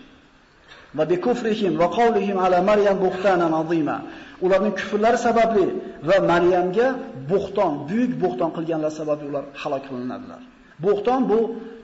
[0.98, 3.98] Va bi kufrihim va qawlihim ala Maryam buhtanan azima.
[4.46, 5.66] Ularning kufrlari sababli
[6.10, 6.88] va Maryamga
[7.32, 10.42] bo'xton, buyuk bo'xton qilganlar sababli ular halok qilinadilar.
[10.86, 11.40] Bo'xton bu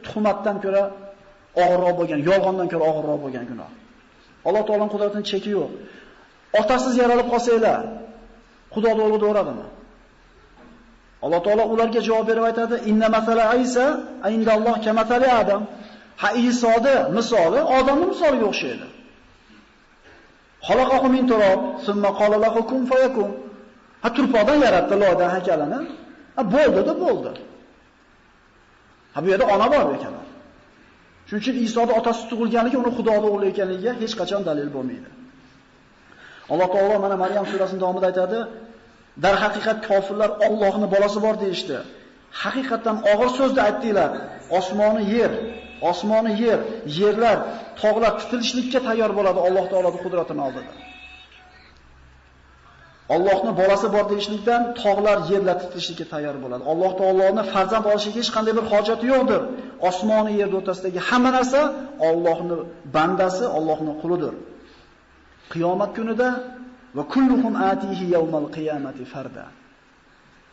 [0.06, 0.84] tuhmatdan ko'ra
[1.62, 3.70] og'irroq bo'lgan, yolg'ondan ko'ra og'irroq bo'lgan gunoh.
[4.48, 5.72] Alloh taolaning qudratining cheki yo'q.
[6.60, 7.80] Otasiz yaralib qolsanglar,
[8.74, 9.68] Xudo o'g'li bo'ladimi?
[11.24, 13.86] Alloh taolo ularga javob berib aytadi: "Inna masala Isa
[14.36, 15.62] indalloh kamatali Adam."
[16.22, 18.88] Ha Isoda misoli odamning misoliga o'xshaydi.
[20.68, 23.30] Xalaqahu min turob, summa qala lahu kun fayakun.
[24.04, 25.80] Ha turpoqdan yaratdi loydan haykalini.
[26.36, 27.32] Ha bo'ldi-da bo'ldi.
[29.14, 30.26] Ha bu yerda ona bor ekanlar.
[31.28, 35.10] Shuning uchun Isoning otasi tug'ilganligi uni Xudoning o'g'li ekanligiga hech qachon dalil bo'lmaydi.
[36.52, 38.40] Alloh taolo mana Maryam surasining davomida aytadi:
[39.24, 41.78] "Dar haqiqat kofirlar Allohning bolasi bor deyishdi.
[42.44, 44.12] Haqiqatan og'ir so'zni aytdinglar.
[44.58, 45.32] Osmoni yer,
[45.90, 46.60] osmoni yer,
[47.00, 47.38] yerlar,
[47.82, 50.74] tog'lar titilishlikka tayyor bo'ladi Alloh taoloning qudratini oldida."
[53.16, 56.64] Allohning bolasi bor deyishlikdan tog'lar, yerlar titilishlikka tayyor bo'ladi.
[56.72, 59.42] Alloh taoloning farzand olishiga hech qanday bir hojati yo'qdir.
[59.90, 61.62] Osmoni yer o'rtasidagi hamma narsa
[62.10, 62.62] Allohning
[62.96, 64.34] bandasi, Allohning qulidir.
[65.54, 66.28] Qiyomat kunida
[66.98, 69.46] va kulluhum atihi yawmal qiyamati farda.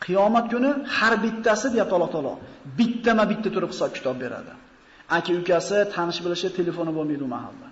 [0.05, 2.33] Qiyomat kuni har bittasi deyapti Alloh taolo,
[2.79, 4.53] bittama-bitta turib hisob kitob beradi.
[5.17, 7.67] Aka ukasi, tanish bilishi telefoni bo'lmaydi u mahalda.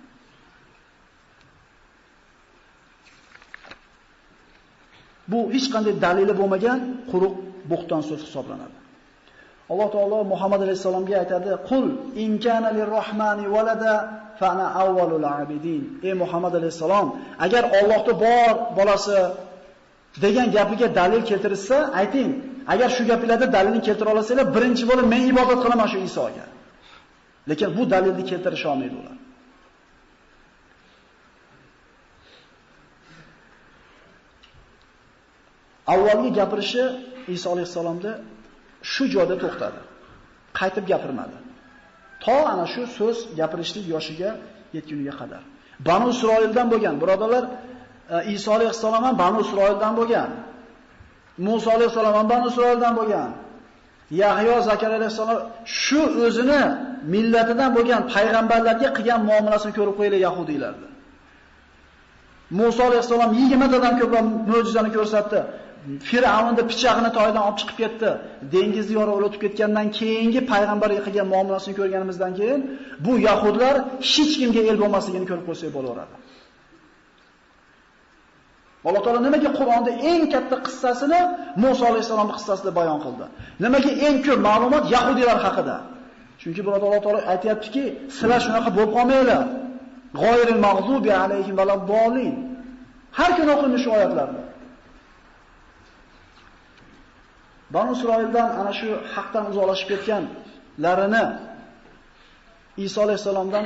[5.30, 6.78] Bu hech qanday dalili bo'lmagan
[7.10, 7.34] quruq
[7.70, 8.76] bo'xton so'z hisoblanadi.
[9.70, 11.86] Alloh taolo Muhammad alayhisalomga aytadi: "Qul
[12.24, 13.92] in kana lirrohmani walada
[14.38, 17.06] fa ana awwalul abidin." Ey Muhammad alayhisalom,
[17.44, 19.18] agar Allohda bor bolasi
[20.24, 22.30] degan gapiga dalil keltirsa, ayting.
[22.72, 26.44] Agar shu gaplarga dalilni keltira olasanglar, birinchi bo'lib men ibodat qilaman shu Isoga.
[27.48, 29.16] Lekin bu dalilni keltirish olmaydi ular.
[35.86, 36.84] Avvalgi gapirishi
[37.28, 38.10] Iso alayhisalomda
[38.92, 39.80] shu joyda to'xtadi.
[40.58, 41.36] Qaytib gapirmadi.
[42.24, 44.30] To ana shu so'z gapirishlik yoshiga
[44.76, 45.42] yetguniga qadar.
[45.88, 47.44] Banu Isroildan bo'lgan, birodarlar,
[48.14, 50.30] e, Iso alayhissalom ham Banu Isroildan bo'lgan.
[51.46, 53.30] Musa alayhissalom ham Banu Isroildan bo'lgan.
[54.10, 56.62] Yahyo Zakariya alayhissalom shu o'zini
[57.14, 60.88] millatidan bo'lgan payg'ambarlarga qilgan muomalasini ko'rib qo'yinglar yahudiylarni.
[62.58, 65.40] Musa alayhissalom 20 tadan ko'proq mo'jizani ko'rsatdi.
[66.08, 68.10] Fir'avnning pichog'ini toydan olib chiqib ketdi.
[68.54, 72.60] Dengizni yorib o'tib ketgandan keyingi payg'ambarga qilgan muomalasini ko'rganimizdan keyin
[73.04, 73.74] bu yahudlar
[74.12, 76.14] hech kimga el bo'lmasligini ko'rib qo'ysak bo'laveradi.
[78.88, 81.20] Alloh taolo nimaga Qur'onda eng katta qissasini
[81.62, 83.26] Musa alayhisolamning qissasida bayon qildi?
[83.64, 85.76] Nimaga eng ko'p ma'lumot yahudiylar haqida?
[86.40, 87.84] Chunki biroda Alloh taolo aytayaptiki,
[88.16, 89.44] sizlar shunaqa bo'lib qolmanglar.
[90.22, 92.34] G'oyril mag'zubi alayhim valaddallin.
[93.18, 94.42] Har kuni o'qildi shu oyatlarni.
[97.74, 101.24] Banu Isroildan ana shu haqdan uzoqlashib ketganlarini
[102.86, 103.64] Iso alayhisalomdan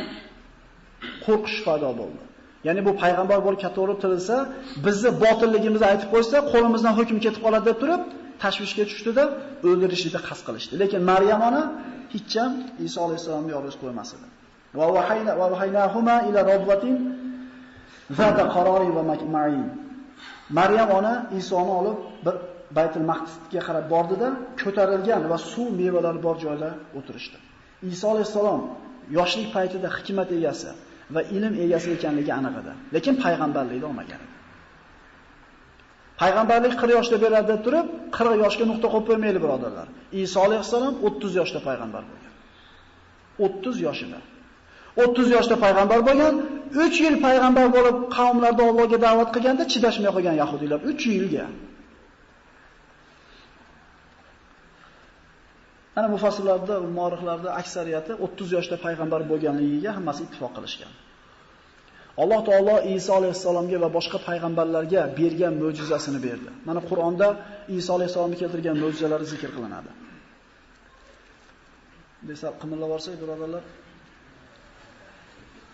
[1.25, 2.23] qo'rqish paydo bo'ldi.
[2.67, 4.37] Ya'ni bu payg'ambar bo'lib kattaverib tirilsa,
[4.87, 8.03] bizni botilligimizni aytib qo'ysa, qo'limizdan hukm ketib qoladi deb turib,
[8.43, 9.25] tashvishga tushdida
[9.69, 10.73] o'ldirishni qasd qilishdi.
[10.83, 11.63] Lekin Maryam ona
[12.15, 12.53] hech ham
[12.87, 14.27] Iso alayhisolamni yolg'iz qo'ymas edi.
[14.79, 16.97] Va vahayna va vahaynahuma ila robbatin
[18.19, 19.03] zata qarori va
[19.37, 19.67] ma'in.
[20.59, 22.35] Maryam ona Isoni olib bir
[22.77, 24.29] Baytul Maqdisga qarab bordida,
[24.63, 27.37] ko'tarilgan va suv mevalari bor joyda o'tirishdi.
[27.95, 28.61] Iso alayhisalom
[29.19, 30.71] yoshlik paytida hikmat egasi
[31.15, 34.35] va ilm egasi ekanligi aniq edi, lekin payg'ambarlikni olmagan edi.
[36.23, 37.87] Payg'ambarlik 40 yoshda beradi deb turib,
[38.19, 39.87] 40 yoshga nuqta qo'yib qo'ymaylik birodarlar.
[40.23, 42.33] Iso alayhissalom 30 yoshda payg'ambar bo'lgan.
[43.47, 44.19] 30 yoshida.
[45.05, 46.35] 30 yoshda payg'ambar bo'lgan,
[46.87, 51.47] 3 yil payg'ambar bo'lib qavmlarni Allohga da'vat qilganda chidashmay qolgan yahudiylar 3 yilga.
[55.97, 60.93] Ana mufassirlarda, muorixlarda aksariyati 30 yoshda payg'ambar bo'lganligiga hammasi ittifoq qilishgan.
[62.23, 66.51] Alloh taolo Iso alayhisalomga va boshqa payg'ambarlarga bergan mo'jizasini berdi.
[66.69, 67.29] Mana Qur'onda
[67.79, 69.91] Iso alayhisalomga keltirgan mo'jizalar zikr qilinadi.
[72.29, 73.65] Desa qimillab borsak, birodarlar,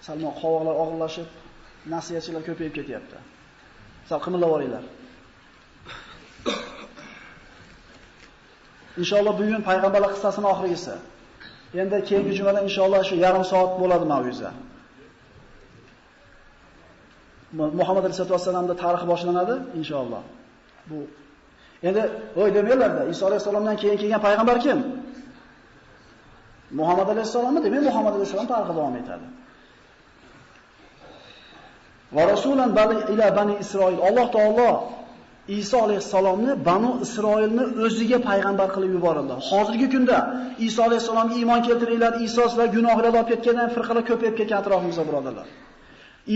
[0.06, 1.28] salmoq qovoqlar og'irlashib,
[1.94, 3.18] nasiyachilar ko'payib ketyapti.
[4.08, 4.84] Sal qimillab olinglar.
[9.00, 10.94] Inshaalloh bugun payg'ambarlar qissasining oxirgisi.
[11.82, 14.50] Endi keyingi jumada inshaalloh shu yarim soat bo'ladi mavzuza.
[17.80, 20.22] Muhammad alayhisolatu vasallamda tarix boshlanadi inshaalloh.
[20.88, 20.98] Bu
[21.88, 22.02] endi
[22.40, 24.78] o'y demanglarda, Iso alayhisalomdan keyin kelgan payg'ambar kim?
[26.78, 27.60] Muhammad alayhisalommi?
[27.64, 29.26] Demak, Muhammad alayhisalom tarixi davom etadi.
[32.16, 33.98] Va rasulan bali ila bani Isroil.
[34.08, 34.70] Alloh taolo
[35.58, 39.34] Iso alayhissalomni Banu Isroilni o'ziga payg'ambar qilib yuborildi.
[39.48, 40.18] Hozirgi kunda
[40.66, 45.46] Iso alayhisalomga iymon keltiringlar, Iso sizlar gunohlarni olib ketgandan firqalar ko'payib ketgan atrofimizda birodarlar.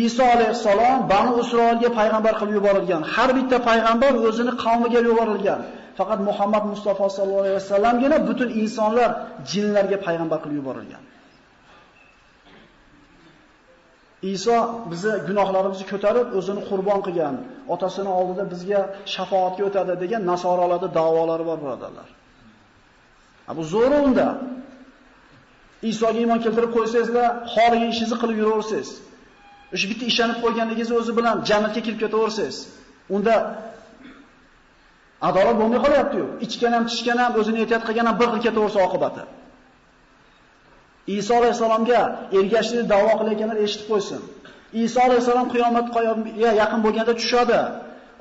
[0.06, 3.02] Iso alayhissalom Banu Isroilga payg'ambar qilib yuborilgan.
[3.14, 5.60] Har bitta payg'ambar o'zini qavmiga yuborilgan.
[5.98, 9.10] Faqat Muhammad Mustafa sallallohu alayhi vasallamgina butun insonlar,
[9.50, 11.02] jinlarga payg'ambar qilib yuborilgan.
[14.34, 14.56] Iso
[14.90, 17.34] bizni gunohlarimizni ko'tarib, o'zini qurbon qilgan,
[17.74, 18.80] otasini oldida bizga
[19.14, 22.08] shafoatga o'tadi degan nasoralarda da'volari bor birodarlar.
[23.58, 24.28] Bu zo'ri unda.
[25.90, 28.90] Isoga iymon keltirib qo'ysangizlar, xohlagan ishingizni qilib yuraversangiz.
[29.74, 32.56] O'sha bitta ishonib qo'yganingiz o'zi bilan jannatga kirib ketaversangiz.
[33.16, 33.34] Unda
[35.28, 36.26] adolat bo'lmay qolyapti-yu.
[36.46, 39.22] Ichgan ham, tishgan ham, o'zini ehtiyot qilgan ham bir xil ketaversa oqibati.
[41.18, 42.00] Iso alayhisalomga
[42.38, 44.20] ergashishni da'vo qilayotganlar eshitib qo'ysin.
[44.82, 47.60] Iso alayhisalom qiyomat qoyamiga yaqin bo'lganda tushadi.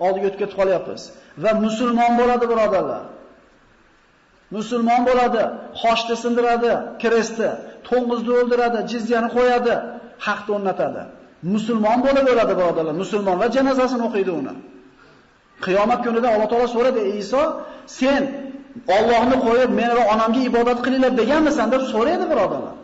[0.06, 1.02] Oldiga o'tib ketib qolyapmiz.
[1.44, 3.04] Va musulmon bo'ladi, birodarlar.
[4.56, 5.44] Musulmon bo'ladi,
[5.82, 7.52] xoshni sindiradi, krestni,
[7.88, 9.74] to'ng'izni o'ldiradi, jizyani qo'yadi,
[10.26, 11.02] haqni o'rnatadi.
[11.54, 12.96] Musulmon bo'lib o'ladi, birodarlar.
[13.04, 14.54] Musulmon va janozasini o'qiydi uni.
[15.66, 17.42] Qiyomat kunida Alloh taolo so'radi, Iso,
[18.00, 18.22] sen
[18.98, 22.76] Allohni qo'yib, meni va onamga ibodat qilinglar deganmisan deb so'raydi, birodarlar.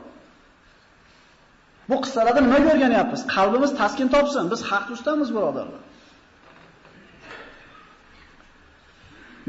[1.89, 3.21] Bu qissalarda nima o'rganyapmiz?
[3.35, 4.43] Qalbimiz taskin topsin.
[4.51, 5.81] Biz haqni ustamiz, birodarlar.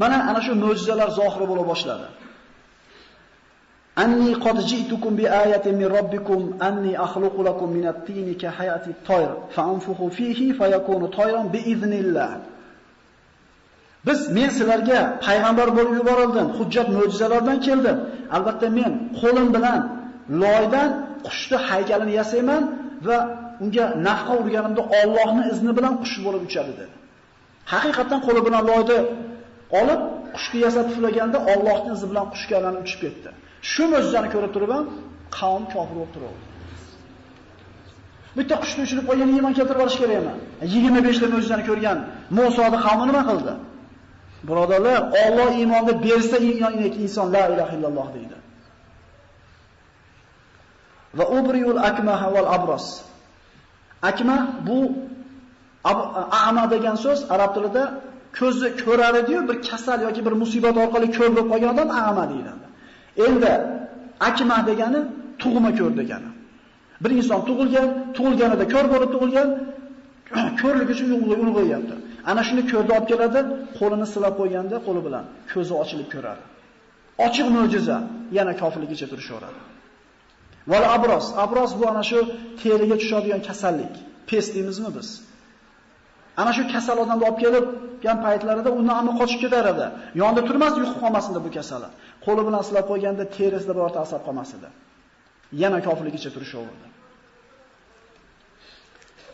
[0.01, 2.07] Mana ana shu mo'jizalar zohir bo'la boshladi.
[4.03, 9.31] Anni qad ji'tukum bi ayatin min robbikum anni akhluqu lakum min at-tini ka hayati at-tayr
[9.55, 12.31] fa anfukhu fihi fayakunu tayran bi iznillah.
[14.07, 17.97] Biz men sizlarga payg'ambar bo'lib yuborildim, hujjat mo'jizalardan keldim.
[18.35, 19.79] Albatta men qo'lim bilan
[20.43, 20.89] loydan
[21.27, 22.63] qushni haykalini yasayman
[23.07, 23.17] va
[23.63, 26.95] unga nafqa urganimda Allohning izni bilan qush bo'lib uchadi dedi.
[27.73, 28.97] Haqiqatan qo'li bilan loyni
[29.79, 30.01] olib
[30.35, 33.29] qushni yasab ulaganda Allohning izi bilan qushga aylanib uchib ketdi.
[33.71, 34.85] Shu mo'jizani ko'rib turib ham
[35.37, 36.39] qavm kofir bo'lib turdi.
[38.37, 40.33] Bitta qushni uchirib qo'ygan iymon keltirib olish kerakmi?
[40.75, 41.97] 25 ta mo'jizani ko'rgan
[42.37, 43.53] Musoni qavmi nima qildi?
[44.49, 46.37] Birodarlar, Alloh iymonni bersa
[47.03, 48.37] inson la ilaha illalloh deydi.
[51.17, 52.85] Va ubriyul akmaha val abros.
[54.09, 54.37] Akma
[54.67, 54.79] bu
[55.83, 57.83] a'ma degan so'z arab tilida
[58.39, 62.65] ko'zi ko'radi edi bir kasal yoki bir musibat orqali ko'r bo'lib qolgan odam a'ma deyiladi.
[63.27, 63.51] Endi
[64.29, 64.99] akma degani
[65.41, 66.29] tug'ma ko'r degani.
[67.03, 67.87] Bir inson tug'ilgan,
[68.17, 69.49] tug'ilganida ko'r bo'lib tug'ilgan,
[70.61, 71.09] ko'rlik uchun
[71.45, 71.95] ulg'ayapti.
[72.31, 73.39] Ana shuni ko'rda olib keladi,
[73.79, 76.43] qo'lini silab qo'yganda qo'li bilan ko'zi ochilib ko'radi.
[77.25, 77.97] Ochiq mo'jiza,
[78.37, 79.59] yana kofirlikka turishaveradi.
[80.67, 82.19] Val abros, abros bu ana shu
[82.61, 83.93] teriga tushadigan kasallik.
[84.27, 85.09] Pes deymizmi biz?
[86.41, 87.65] Ana shu kasal odamni olib kelib,
[88.05, 89.85] gan paytlarida undan ammo qochib ketar edi.
[90.21, 91.89] Yonda turmas, yuqib qolmasin deb bu kasali.
[92.25, 94.69] Qo'li bilan silab qo'yganda terisida birorta asar qolmas edi.
[95.61, 96.87] Yana turish turishaverdi.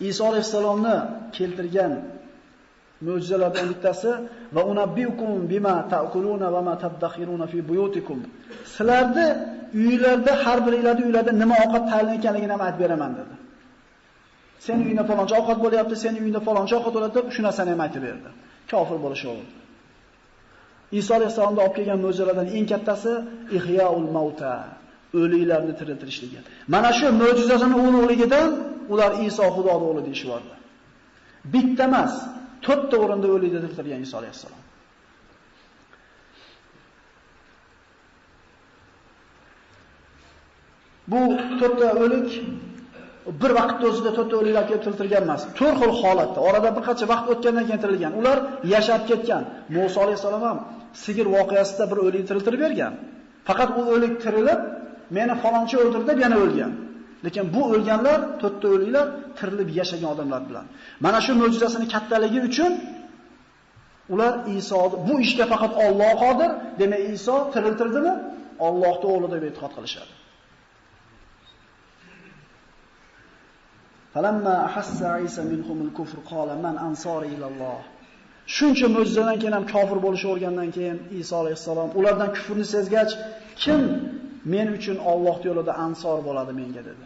[0.09, 0.95] Iso alayhisalomni
[1.37, 1.93] keltirgan
[3.07, 4.11] mo'jizalardan bittasi
[4.55, 8.19] va unabbiukum bima ta'kuluna va ma tadakhiruna fi buyutikum.
[8.75, 9.27] Sizlarni
[9.73, 13.35] uylarda har biringlarning uylarda nima ovqat tayyorlangan ekanligini ham aytib beraman dedi.
[14.65, 18.01] Sen uyingda faloncha ovqat bo'lyapti, sen uyingda faloncha ovqat bo'ladi deb shu narsani ham aytib
[18.07, 18.29] berdi.
[18.71, 19.53] Kofir bo'lishaverdi.
[20.99, 23.11] Iso alayhisolamda olib kelgan mo'jizalardan eng kattasi
[23.57, 24.53] ihyoul mauta,
[25.21, 26.39] o'liklarni tiriltirishligi.
[26.73, 28.49] Mana shu mo'jizasini ulug'ligidan
[28.93, 30.55] ular Iso Xudoning o'g'li deyishvardi.
[31.53, 32.13] Bitta emas,
[32.65, 34.61] to'rtta o'rinda o'likni tiriltirgan Iso alayhisalom.
[41.11, 41.21] Bu
[41.59, 42.29] to'rtta o'lik
[43.41, 45.41] bir vaqtda o'zida to'rtta o'liklar keltirilgan emas.
[45.59, 48.11] To'rt xil holatda, orada bir qancha vaqt o'tgandan keyin tirilgan.
[48.19, 48.37] Ular
[48.73, 49.43] yashab ketgan.
[49.75, 50.57] Musa alayhisalom ham
[51.03, 52.93] sigir voqeasida bir o'lik tiriltirib bergan.
[53.47, 54.59] Faqat u o'lik tirilib,
[55.17, 56.71] meni falonchi o'ldirdi deb yana o'lgan.
[57.25, 59.05] Lekin bu o'lganlar, to'rtta o'liklar
[59.39, 60.65] tirilib yashagan odamlar bilan.
[61.05, 62.71] Mana shu mo'jizasini kattaligi uchun
[64.13, 68.13] ular Iso bu ishga faqat Alloh qodir, demak Iso tiriltirdimi?
[68.67, 70.11] Allohning o'g'li deb e'tiqod qilishadi.
[74.17, 77.81] Falamma ahassa Isa minhumul kufr qala man ansori ilalloh.
[78.55, 83.11] Shuncha mo'jizadan keyin ham kofir bo'lish o'rgandan keyin Iso alayhissalom ulardan kufrni sezgach,
[83.61, 83.81] kim
[84.53, 87.05] men uchun Alloh yo'lida ansor bo'ladi menga dedi.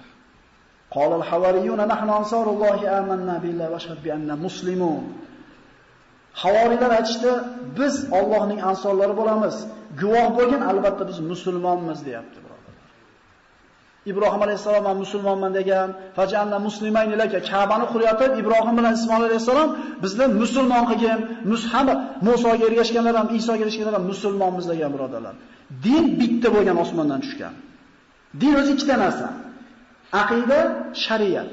[0.95, 5.03] Qala al-havariyuna nahnu ansorullohi amanna billahi va shahid bi anna muslimun.
[6.43, 7.31] Havoriylar aytishdi,
[7.79, 9.55] biz Allohning ansorlari bo'lamiz.
[10.01, 12.40] Guvoh bo'lgan albatta biz musulmonmiz deyapti.
[14.05, 19.69] Ibrohim alayhisalom ham musulmonman degan, fajanna muslimayn ilaka Ka'bani quriyotib Ibrohim bilan Ismoil alayhisalom
[20.03, 21.19] bizni musulmon qilgan,
[21.51, 21.87] mushab
[22.27, 25.35] Musoga ergashganlar ham, Isoga ergashganlar ham musulmonmiz degan birodarlar.
[25.85, 27.53] Din bitta bo'lgan osmondan tushgan.
[28.41, 29.27] Din o'zi ikkita narsa.
[30.21, 30.59] Aqida,
[31.05, 31.51] shariat.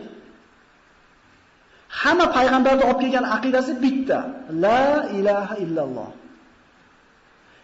[2.01, 4.19] Hamma payg'ambarda olib kelgan aqidasi bitta.
[4.65, 4.85] La
[5.19, 6.09] ilaha illalloh.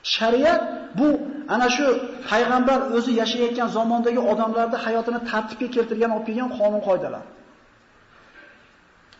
[0.04, 0.62] Shariat
[0.98, 1.08] bu
[1.54, 1.86] ana shu
[2.30, 7.24] payg'ambar o'zi yashayotgan zamondagi odamlarning hayotini tartibga keltirgan olib kelgan qonun qoidalar.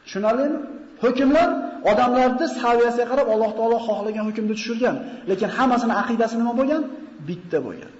[0.04, 0.58] Tushunarlimi?
[1.02, 1.48] Hukmlar
[1.90, 4.96] odamlarning saviyasiga qarab Alloh taolo xohlagan hukmni tushirgan,
[5.30, 6.82] lekin hammasini aqidasi nima bo'lgan?
[7.28, 7.92] Bitta bo'lgan.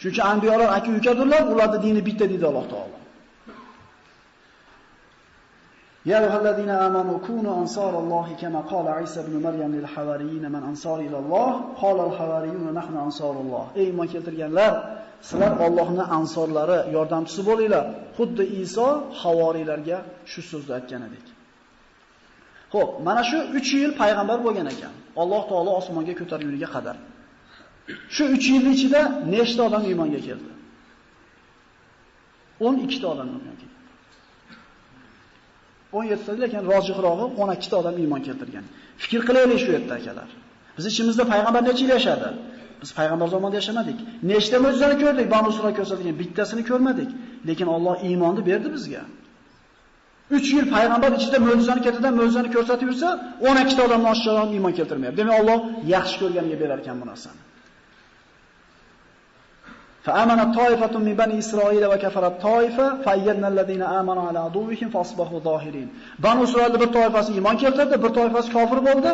[0.00, 2.97] Shuning uchun anbiyolar aka-ukadirlar, ularning dini bitta deydi Alloh taolo.
[6.07, 10.99] يا أيها الذين آمنوا كونوا أنصار الله كما قال عيسى بن مريم للحواريين من أنصار
[10.99, 11.49] إلى الله
[11.81, 14.73] قال الحواريون نحن أنصار الله ey iymon keltirganlar
[15.21, 17.85] sizlar Allohning ansorlari yordamchisi bo'linglar
[18.17, 18.87] xuddi Iso
[19.21, 19.97] havoriylarga
[20.31, 21.25] shu so'zni aytgan edik
[22.73, 26.95] Xo'p, mana shu 3 yil payg'ambar bo'lgan ekan Alloh taolo osmonga ko'tarilguniga qadar
[28.15, 29.01] shu 3 yil ichida
[29.33, 30.51] nechta odam iymonga keldi
[32.59, 33.76] 12 ta odam iymonga keldi
[35.92, 38.64] 17 ta lekin rojihrog'i 12 ta odam iymon keltirgan.
[39.02, 40.28] Fikr qilaylik shu yerda akalar.
[40.76, 42.28] Biz ichimizda payg'ambar necha yil yashadi?
[42.82, 43.98] Biz payg'ambar zamonida yashamadik.
[44.30, 45.26] Nechta mo'jizani ko'rdik?
[45.34, 47.10] Banu Sura ko'rsatgan bittasini ko'rmadik.
[47.48, 49.02] Lekin Alloh iymonni berdi bizga.
[50.30, 53.08] 3 yil payg'ambar ichida mo'jizani ketidan mo'jizani ko'rsatib yursa,
[53.50, 55.18] 12 ta odamni oshiqchadan iymon keltirmayapti.
[55.20, 55.58] Demak, Alloh
[55.94, 57.40] yaxshi ko'rganiga berar ekan bu narsani.
[60.05, 65.87] فآمنت طائفة من بني إسرائيل وكفرت طائفة فأيدنا الذين آمنوا على عدوهم فأصبحوا ظاهرين.
[66.19, 69.11] Banu Isroilda bir toifasi iymon keltirdi, bir toifasi kofir bo'ldi.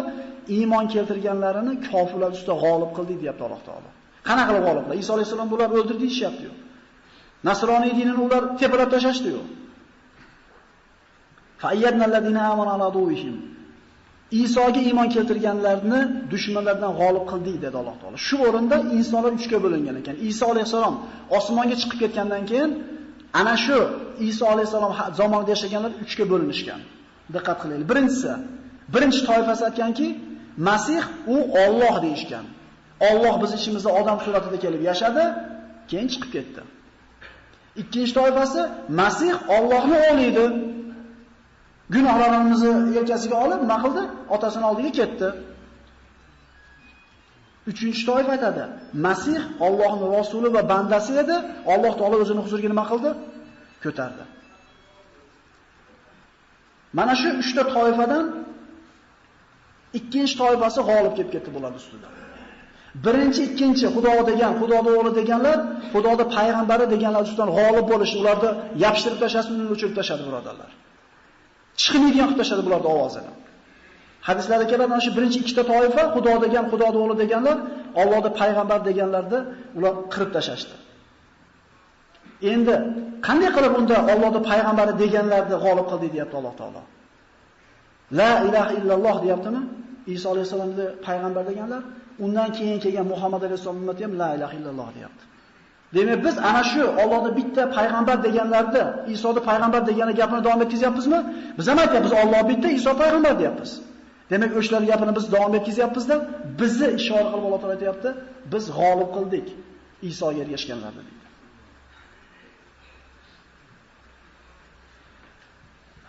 [0.58, 3.90] Iymon keltirganlarini kofirlar ustida g'olib qildik, deyapti Alloh taolo.
[4.28, 5.00] Qanaqa qilib g'olib qildi?
[5.04, 6.52] Iso alayhisalom ular o'ldirdi deyishyapti-yu.
[7.50, 9.42] Nasroniy dinini ular tepalab tashlashdi-yu.
[11.64, 13.36] فأيدنا الذين آمنوا على عدوهم
[14.31, 16.01] Isoga iymon keltirganlarni
[16.33, 18.17] dushmanlardan g'olib qildik dedi Alloh taolo.
[18.27, 20.17] Shu o'rinda insonlar uchga bo'lingan ekan.
[20.31, 20.95] Iso alayhisalom
[21.39, 22.71] osmonga chiqib ketgandan keyin
[23.41, 23.79] ana shu
[24.29, 26.81] Iso alayhisalom zamonida yashaganlar uchga bo'linishgan.
[27.35, 27.87] Diqqat qilaylik.
[27.93, 28.33] Birinchisi,
[28.95, 30.09] birinchi toifasi aytganki,
[30.69, 31.03] Masih
[31.35, 32.45] u Alloh deyishgan.
[33.11, 35.25] Alloh biz ichimizda odam suratida kelib yashadi,
[35.91, 36.61] keyin chiqib ketdi.
[37.83, 38.61] Ikkinchi toifasi
[39.01, 40.47] Masih Allohni o'g'li edi.
[41.93, 44.03] Gunohlarimizni yelkasiga olib, nima qildi?
[44.35, 45.29] Otasini oldiga ketdi.
[47.71, 48.63] Uchinchi toifa aytadi.
[49.07, 51.37] Masih Allohning rasuli va bandasi edi.
[51.75, 53.11] Alloh taolo o'zini huzuriga nima qildi?
[53.85, 54.25] Ko'tardi.
[56.99, 58.25] Mana shu 3 ta toifadan
[59.99, 62.09] ikkinchi toifasi g'olib kelib ketdi bular ustida.
[63.05, 65.59] Birinchi, ikkinchi Xudo degan, Xudo o'g'li deganlar,
[65.93, 68.51] Xudoda payg'ambari deganlar ustidan g'olib bo'lish, ularni
[68.85, 70.71] yapishtirib tashlashni o'chirib tashladi birodarlar.
[71.81, 73.31] Chiqmaydigan qilib tashladi bularning ovozini.
[74.29, 77.57] Hadislarda keladi, mana shu birinchi ikkita toifa Xudo degan, Xudoning o'g'li deganlar,
[78.03, 79.39] Allohda payg'ambar deganlarni
[79.79, 80.75] ular qirib tashlashdi.
[82.53, 82.75] Endi
[83.27, 86.83] qanday qilib unda Allohning payg'ambari deganlarni g'olib qildi deyapti Alloh taolo.
[88.19, 89.61] La ilaha illalloh deyaptimi?
[90.15, 91.83] Iso alayhisolamni payg'ambar deganlar,
[92.25, 95.25] undan keyin kelgan Muhammad alayhisolam ummati ham la ilaha illalloh deyapti.
[95.95, 98.83] Demak, biz ana shu Allohni bitta payg'ambar deganlarni,
[99.15, 101.21] Isoni payg'ambar degan gapini davom etkazyapmizmi?
[101.59, 103.73] Biz ham aytyapmiz, Alloh bitta, Iso payg'ambar deyapmiz.
[104.31, 106.17] Demak, o'shalar gapini biz davom etkazyapmizda,
[106.61, 108.11] bizni ishora qilib Alloh taolo aytayapti,
[108.53, 109.47] biz g'olib qildik
[110.11, 111.25] Isoga ergashganlarni deydi.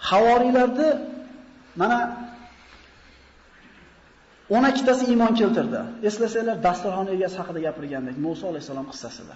[0.09, 0.89] Havoriylarni
[1.81, 1.99] mana
[4.49, 5.79] 12 tasi iymon keltirdi.
[6.09, 9.35] Eslasanglar, dasturxon egasi haqida gapirgandik, Musa alayhisalom qissasida.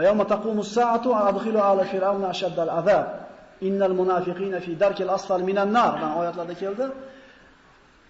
[0.00, 3.06] Va yawma taqumus sa'atu adkhilu ala fir'auna ashaddal al-azab.
[3.68, 5.92] Innal munafiqina fi darkil asfal minan nar.
[6.02, 6.86] Dan oyatlarda keldi.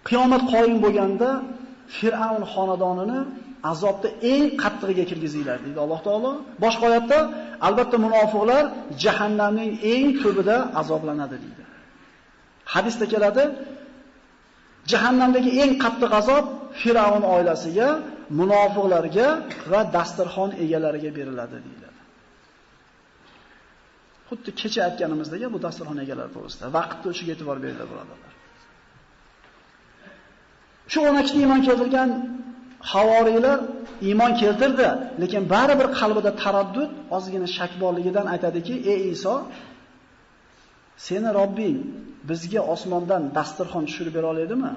[0.07, 1.29] Qiyomat qoyim bo'lganda
[1.97, 3.19] Fir'avn xonadonini
[3.71, 6.31] azobda eng qattig'iga kirgizinglar deydi Alloh taolo.
[6.63, 7.19] Boshqa oyatda
[7.67, 8.63] albatta munofiqlar
[9.03, 11.63] jahannamning eng ko'pida azoblanadi deydi.
[12.73, 13.43] Hadisda keladi,
[14.91, 16.45] jahannamdagi eng qattiq azob
[16.81, 17.87] Fir'avn oilasiga
[18.39, 19.27] munofiqlarga
[19.71, 22.01] va dasturxon egalariga beriladi deyiladi.
[24.29, 28.31] Xuddi kecha aytganimizdagi bu dasturxon egalari to'g'risida vaqtni o'shiga e'tibor beringlar birodarlar.
[30.91, 32.09] Shu 12 iymon keltirgan
[32.93, 33.59] havoriylar
[34.07, 34.87] iymon keltirdi,
[35.21, 39.35] lekin baribir qalbida taraddud, ozgina shak borligidan aytadiki: "Ey Iso,
[41.07, 41.77] seni Robbing
[42.29, 44.71] bizga osmondan dasturxon tushirib bera oladimi?"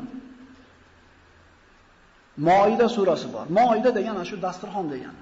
[2.36, 3.46] Moida surasi bor.
[3.48, 5.20] Moida degan shu dasturxon degani.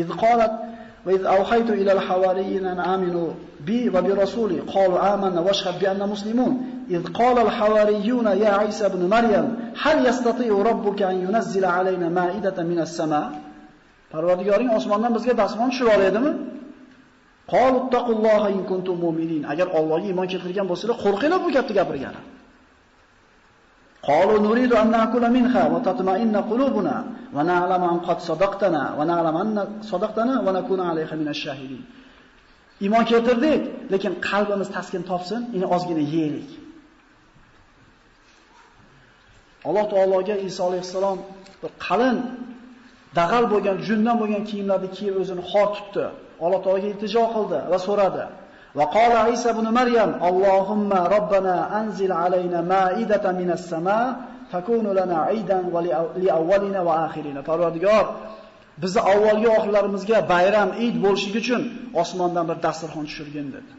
[0.00, 0.52] Iz qolat
[1.06, 3.24] va iz awhaytu ila al-hawariyina an aminu
[3.66, 6.52] bi va bi rasuli qalu amanna washhad bi anna muslimun.
[6.96, 9.46] Iz qala al-hawariyuna ya Isa ibn Maryam
[9.82, 13.22] hal yastati'u robbuka an yunazzila alayna ma'idatan minas sama?
[14.12, 16.32] Parvardigoring osmondan bizga dasturxon tushira oladimi?
[17.52, 19.42] Qalu taqulloha in kuntum mu'minin.
[19.52, 22.20] Agar Allohga iymon keltirgan bo'lsanglar, qo'rqinglar bu gapni gapirgani.
[24.03, 26.95] قالوا نريد أن نأكل منها وتطمئن قلوبنا
[27.35, 31.83] ونعلم أن قد صدقتنا ونعلم أن صدقتنا ونكون عليها من الشاهدين
[32.85, 36.49] iymon keltirdik lekin qalbimiz taskin topsin ini ozgina yeylik
[39.67, 41.19] alloh taologa iso alayhissalom
[41.61, 42.17] bir qalin
[43.17, 46.05] dag'al bo'lgan, jundan bo'lgan kiyimlarni kiyib o'zini xor tutdi.
[46.45, 48.23] Alloh taolaga iltijo qildi va so'radi.
[48.78, 54.00] Va qala Isa ibn Maryam, Allohumma robbana anzil alayna ma'idatan minas sama
[54.52, 55.80] لنا lana لأولنا va
[56.16, 57.42] li awwalina va akhirina.
[58.82, 61.62] Bizni avvalgi oxirlarimizga bayram, id bo'lishligi uchun
[62.02, 63.72] osmondan bir dasturxon tushirgin dedi.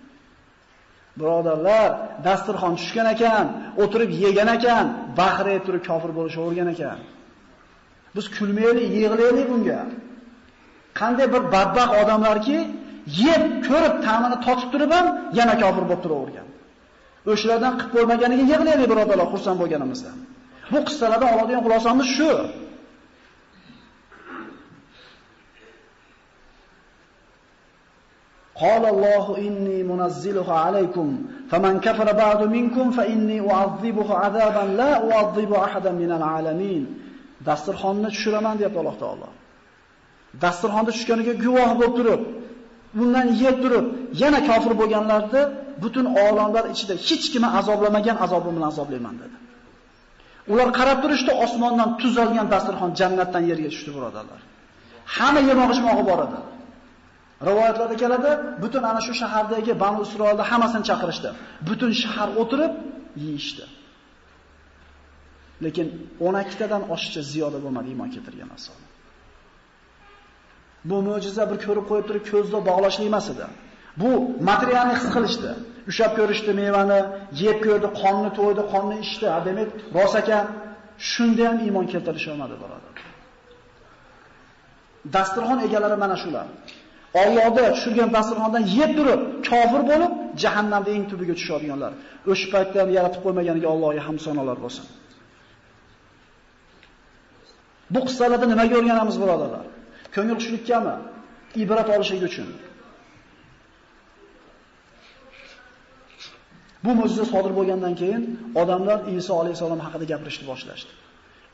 [1.19, 1.89] Birodarlar,
[2.27, 3.45] dasturxon tushgan ekan,
[3.83, 4.85] o'tirib yegan ekan,
[5.19, 6.99] bahray turib kofir bo'lishga o'rgan ekan.
[8.15, 9.81] Biz kulmaylik, yig'laylik bunga.
[10.99, 12.57] Qanday bir badbaxt odamlarki,
[13.24, 15.06] yeb, ko'rib, ta'mini totib turib ham
[15.38, 16.48] yana kofir bo'lib turavergan.
[17.32, 20.10] O'shalardan qilib bo'lmaganiga yig'laylik birodarlar, xursand bo'lganimizda.
[20.72, 22.32] Bu qissalardan oladigan xulosamiz shu.
[28.64, 31.08] قال الله إني منزلها عليكم
[31.50, 36.84] فمن كفر بعد منكم فإني أعذبه عذابا لا أعذب أحدا من العالمين
[37.48, 39.28] dasturxonni tushiraman deyapti Alloh taolo.
[40.44, 42.22] Dasturxonda tushganiga guvoh bo'lib turib,
[42.97, 43.85] bundan yeb turib,
[44.21, 45.41] yana kofir bo'lganlarni
[45.83, 49.35] butun olamlar ichida hech kimni azoblamagan azobim bilan azoblayman dedi.
[50.51, 54.39] Ular qarab turishdi, osmondan tuzalgan dasturxon jannatdan yerga tushdi, birodarlar.
[55.15, 56.39] Hamma yemoq-ichmog'i bor edi.
[57.49, 58.31] Rivoyatlarda keladi,
[58.63, 61.29] butun ana shu shahardagi Banu Isroilni hammasini chaqirishdi.
[61.67, 62.73] Butun shahar o'tirib
[63.23, 63.65] yeyishdi.
[65.65, 65.87] Lekin
[66.19, 68.79] 12 tadan oshiqcha ziyoda bo'lmadi iymon keltirgan asol.
[70.89, 73.45] Bu mo'jiza bir ko'rib qo'yib turib ko'zda bog'lashlik emas edi.
[74.01, 74.11] Bu
[74.49, 75.51] materialni his qilishdi.
[75.91, 76.99] Ushab ko'rishdi mevani,
[77.43, 79.27] yeb ko'rdi, qonni to'ydi, qonni ichdi.
[79.47, 80.45] Demak, rosa ekan,
[81.11, 82.95] shunda ham iymon keltirish olmadi birodar.
[85.15, 86.47] Dasturxon egalari mana shular.
[87.23, 90.11] Allohda tushirgan dasturxondan yeb turib, kofir bo'lib,
[90.43, 91.91] jahannamda eng tubiga tushadiganlar.
[92.31, 94.85] O'sha paytda ham yaratib qo'ymaganiga Allohga ham sanolar bo'lsin.
[97.93, 99.65] Bu qissalarda nima ko'rganamiz birodarlar?
[100.15, 100.95] Ko'ngil xushlikkami?
[101.63, 102.47] Ibrat olishlik uchun.
[106.85, 108.21] Bu mo'jiza sodir bo'lgandan keyin
[108.61, 110.91] odamlar Iso alayhisalom haqida gapirishni boshlashdi.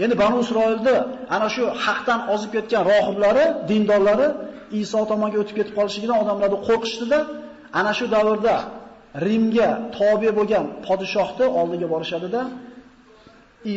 [0.04, 0.96] Endi Banu Isroilda
[1.36, 4.28] ana shu haqdan ozib ketgan rohiblari, dindorlari
[4.82, 7.20] Iso tomonga o'tib ketib qolishligidan odamlarni qo'rqishdida,
[7.80, 8.56] ana shu davrda
[9.26, 12.42] Rimga tobe bo'lgan podshohni oldiga borishadida,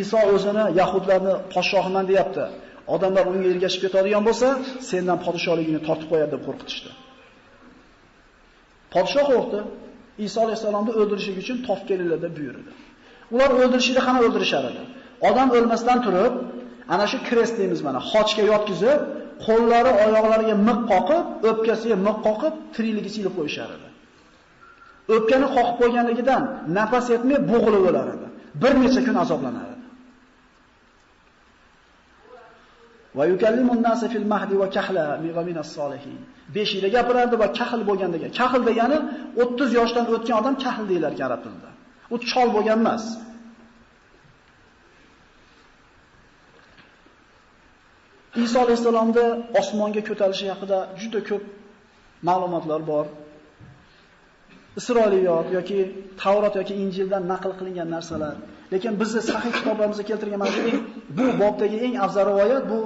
[0.01, 2.45] Iso o'zini yahudlarni podshohiman deyapti.
[2.95, 4.49] Odamlar unga ergashib ketadigan bo'lsa,
[4.91, 6.91] sendan podshohligini tortib qo'yadi deb qo'rqitishdi.
[8.95, 9.61] Podshoh qo'rqdi.
[10.27, 12.71] Iso alayhisalomni o'ldirish uchun topib kelinglar deb buyurdi.
[13.35, 14.83] Ular o'ldirishida ham o'ldirishar edi.
[15.29, 16.35] Odam o'lmasdan turib,
[16.95, 19.01] ana shu krest deymiz mana, xochga yotkizib,
[19.47, 23.89] qo'llari oyoqlariga miq qoqib, o'pkasiga miq qoqib, tirikligicha ilib qo'yishar edi.
[25.15, 26.43] O'pkani qoqib qo'yganligidan
[26.79, 28.27] nafas yetmay bo'g'ilib o'lar edi.
[28.63, 29.85] Bir necha kun azoblanar edi.
[33.19, 35.05] Va yukallimun nasa fil mahdi va kahla
[35.37, 36.19] va minas solihin.
[36.57, 38.29] Beshikda gapirardi va kahl bo'lgandagi.
[38.39, 38.99] Kahl degani
[39.37, 41.71] 30 yoshdan o'tgan odam kahl deylar arab tilida.
[42.15, 43.05] U chol bo'lgan emas.
[48.45, 49.25] Iso alayhisalomda
[49.61, 51.43] osmonga ko'tarilishi haqida juda ko'p
[52.29, 53.07] ma'lumotlar bor.
[54.81, 55.79] Isroiliyot yoki
[56.23, 58.37] Tavrot yoki Injildan naql qilingan narsalar.
[58.73, 60.53] Lekin bizni sahih kitoblarimizda keltirgan mana
[61.17, 62.79] bu bobdagi eng afzal rivoyat bu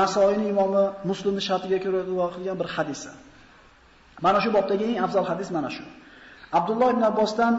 [0.00, 3.10] Nasoiyning imomi Muslimning shartiga ko'ra rivoyat qilgan bir hadisi.
[4.24, 5.84] Mana shu bobdagi eng afzal hadis mana shu.
[6.58, 7.54] Abdulloh ibn Abbosdan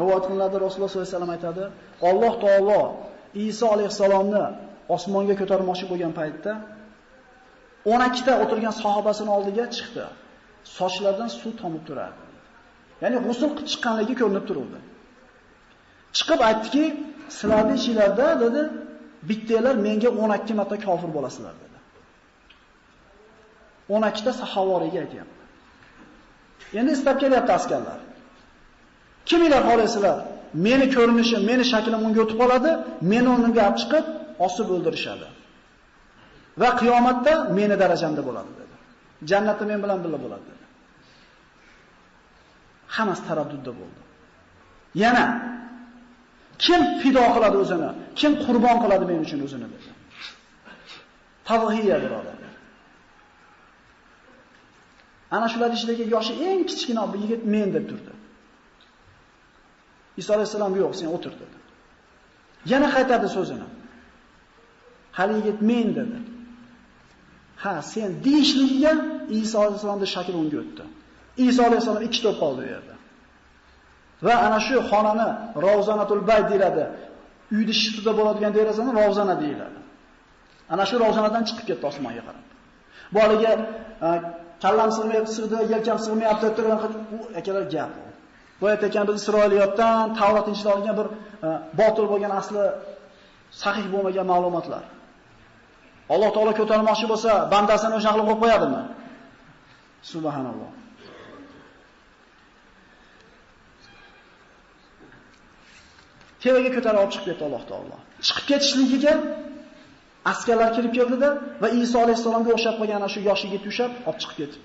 [0.00, 1.64] rivoyat qilinadi Rasululloh sollallohu alayhi vasallam aytadi,
[2.08, 2.82] Alloh taolo
[3.46, 4.44] Iso alayhisalomni
[4.96, 6.52] osmonga ko'tarmoqchi bo'lgan paytda
[7.86, 10.04] 12 ta o'tirgan sahobasini oldiga chiqdi.
[10.78, 12.24] Sochlaridan suv tomib turardi.
[13.02, 14.78] Ya'ni g'usl qilib chiqqanligi ko'rinib turuvdi.
[16.18, 16.84] Chiqib aytdiki,
[17.38, 18.62] sizlarni ichinglarda dedi,
[19.28, 21.78] bittalar menga 12 marta kofir bo'lasizlar dedi.
[23.88, 25.42] 12 ta sahovoriga aytyapti.
[26.78, 27.98] Endi istab kelyapti askarlar.
[29.28, 30.18] Kiminglar xohlaysizlar?
[30.66, 32.70] Meni ko'rinishim, meni shaklim unga o'tib qoladi,
[33.12, 34.04] meni o'rnimga olib chiqib,
[34.46, 35.26] osib o'ldirishadi.
[36.60, 38.74] Va qiyomatda meni darajamda bo'ladi dedi.
[39.30, 40.64] Jannatda men bilan birga bo'ladi dedi.
[42.96, 44.00] Hammasi taraddudda bo'ldi.
[45.04, 45.24] Yana
[46.64, 47.90] kim fido qiladi o'zini?
[48.20, 49.90] Kim qurbon qiladi men uchun o'zini dedi.
[51.48, 52.54] Tavhiya birodarlar.
[55.36, 58.12] Ana shular ichidagi yoshi eng kichkina bir yigit men deb turdi.
[60.20, 61.56] Iso alayhisalom yo'q, sen o'tir dedi.
[62.72, 63.68] Yana qaytardi so'zini.
[65.18, 66.18] Hali yigit men dedi.
[67.62, 68.92] Ha, sen deyishligiga
[69.42, 70.84] Iso alayhisalomning shakli unga o'tdi.
[71.48, 72.95] Iso alayhisalom ikki to'p qoldi u yerda.
[74.22, 75.28] Va ana shu xonani
[75.66, 76.84] Ravzanatul Bay deyiladi.
[77.56, 79.78] Uyni shiftida bo'ladigan derazani Ravzana deyiladi.
[80.72, 82.44] Ana shu Ravzanadan chiqib ketdi osmonga qarab.
[83.14, 83.52] Bu e,
[84.62, 86.78] kallam sig'mayapti, sig'di, yelkam sig'mayapti deb turgan
[87.16, 87.92] u akalar gap.
[88.60, 91.06] Bu aytgan biz Isroiliyotdan Tavrot ichida olgan bir
[91.46, 91.48] e,
[91.80, 92.64] botil bo'lgan asli
[93.62, 94.84] sahih bo'lmagan ma'lumotlar.
[96.14, 98.82] Alloh taolo ko'tarmoqchi bo'lsa, bandasini o'sha qilib qo'yadimi?
[100.12, 100.70] Subhanalloh.
[106.46, 107.96] Tevaga ko'tarib olib chiqib ketdi Alloh taolo.
[108.26, 109.14] Chiqib ketishligiga
[110.32, 111.28] askarlar kirib keldida
[111.62, 114.58] va Iso alayhisolamga o'xshab qolgan ana shu yosh yigit ushab olib chiqib ketdi.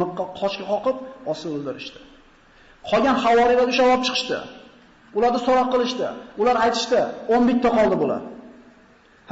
[0.00, 0.96] Miqqa qochga qoqib,
[1.32, 2.00] osib o'ldirishdi.
[2.90, 4.38] Qolgan havoriylar o'sha olib chiqishdi.
[5.18, 6.06] Ularni so'roq qilishdi.
[6.40, 7.00] Ular aytishdi,
[7.36, 8.22] 11 ta qoldi bular.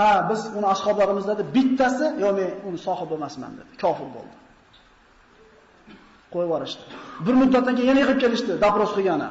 [0.00, 3.70] Ha, biz uni ashoblarimizda bittasi, yo men uni sohib emasman dedi.
[3.82, 4.34] Kofir bo'ldi.
[6.32, 6.82] Qo'yib yuborishdi.
[7.26, 9.28] Bir muddatdan keyin yana yig'ib kelishdi, dapros qilgani.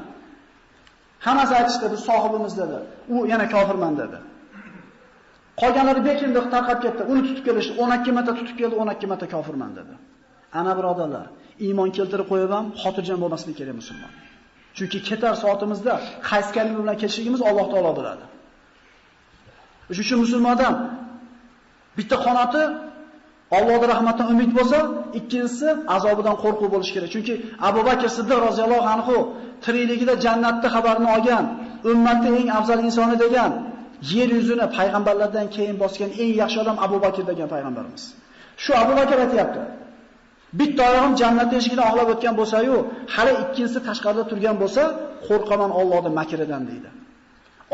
[1.26, 2.78] Hammasi aytishdi, biz sohibimiz dedi.
[3.14, 4.18] U yana kofirman dedi.
[5.62, 7.02] Qolganlari bekindi tarqab ketdi.
[7.12, 7.74] Uni tutib kelishdi.
[7.84, 9.94] 12 marta tutib keldi, 12 marta kofirman dedi.
[10.60, 11.26] Ana birodarlar,
[11.66, 14.12] iymon keltirib qo'yib ham xotirjam bo'lmaslik kerak musulmon.
[14.78, 15.94] Chunki ketar soatimizda
[16.30, 18.26] qaysi kalima bilan ketishligimiz Alloh taolo biladi.
[19.96, 20.76] Shuning uchun musulmon odam
[21.98, 22.62] bitta qonoti
[23.56, 24.80] Allohning rahmatidan umid bo'lsa,
[25.20, 27.10] ikkinchisi azobidan qo'rquv bo'lish kerak.
[27.16, 27.34] Chunki
[27.70, 29.16] Abu Bakr Siddiq roziyallohu anhu
[29.66, 31.46] tirikligida jannatni xabarini olgan,
[31.92, 33.52] ummatning eng afzal insoni degan,
[34.14, 38.04] yer yuzini payg'ambarlardan keyin bosgan eng yaxshi odam Abu Bakr degan payg'ambarimiz.
[38.64, 39.62] Shu Abu Bakr aytayapti.
[40.60, 42.78] Bitta oyog'im jannat eshigidan oqlab o'tgan bo'lsa-yu,
[43.16, 44.84] hali ikkinchisi tashqarida turgan bo'lsa,
[45.28, 46.90] qo'rqaman Allohning makridan deydi.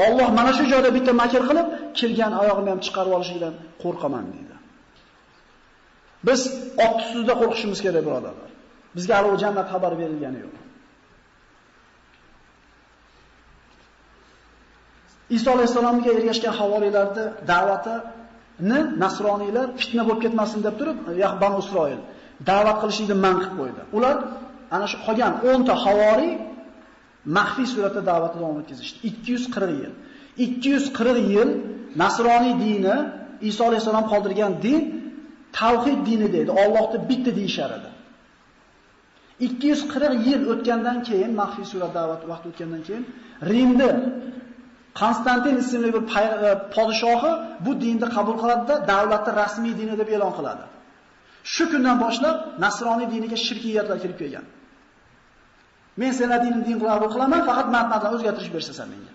[0.05, 1.67] Alloh mana shu joyda bitta makr qilib,
[1.99, 3.53] kirgan oyog'imni ham chiqarib olishidan
[3.83, 4.53] qo'rqaman deydi.
[6.27, 6.41] Biz
[6.85, 8.49] ot ustida qo'rqishimiz kerak, birodarlar.
[8.95, 10.55] Bizga hali jannat xabari berilgani yo'q.
[15.37, 21.99] Iso alayhisolamga ergashgan havoriylarning da'vatini nasroniylar fitna bo'lib ketmasin deb turib, yaq Banu Isroil
[22.49, 23.81] da'vat qilishni man qilib qo'ydi.
[23.97, 24.15] Ular
[24.75, 26.33] ana shu qolgan 10 ta havoriy
[27.37, 28.97] maxfiy suratda da'vatni davom ettirishdi.
[29.07, 29.93] 240 yil.
[30.37, 31.49] 240 yil
[32.03, 32.97] nasroniy dini,
[33.49, 34.81] Iso alayhisalom qoldirgan din
[35.59, 36.51] tavhid dini deydi.
[36.63, 37.89] Allohni bitta deyishar edi.
[39.39, 43.03] 240 yil o'tgandan keyin maxfiy surat da'vat vaqt o'tgandan keyin
[43.51, 43.89] Rimda
[44.99, 47.31] Konstantin ismli bir e, podshohi
[47.65, 50.63] bu dinni qabul qiladi-da, davlatni rasmiy dini deb e'lon qiladi.
[51.53, 54.45] Shu kundan boshlab nasroniy diniga shirkiyatlar kirib kelgan.
[56.01, 59.12] Men senlar diningni din qabul qilaman, faqat matndan o'zgartirish bersasan menga.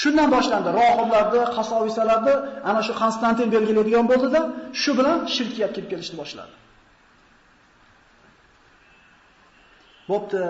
[0.00, 2.34] Shundan boshlandi rohiblarni, qasovisalarni
[2.70, 4.40] ana shu Konstantin belgilaydigan bo'ldida,
[4.82, 6.54] shu bilan shirkiyat kirib kelishni boshladi.
[10.10, 10.42] Bo'pti,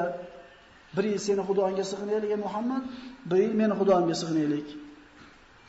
[0.96, 2.82] bir yil seni xudoingga sig'inaylik Muhammad,
[3.30, 4.68] bir yil meni xudoimga sig'inaylik.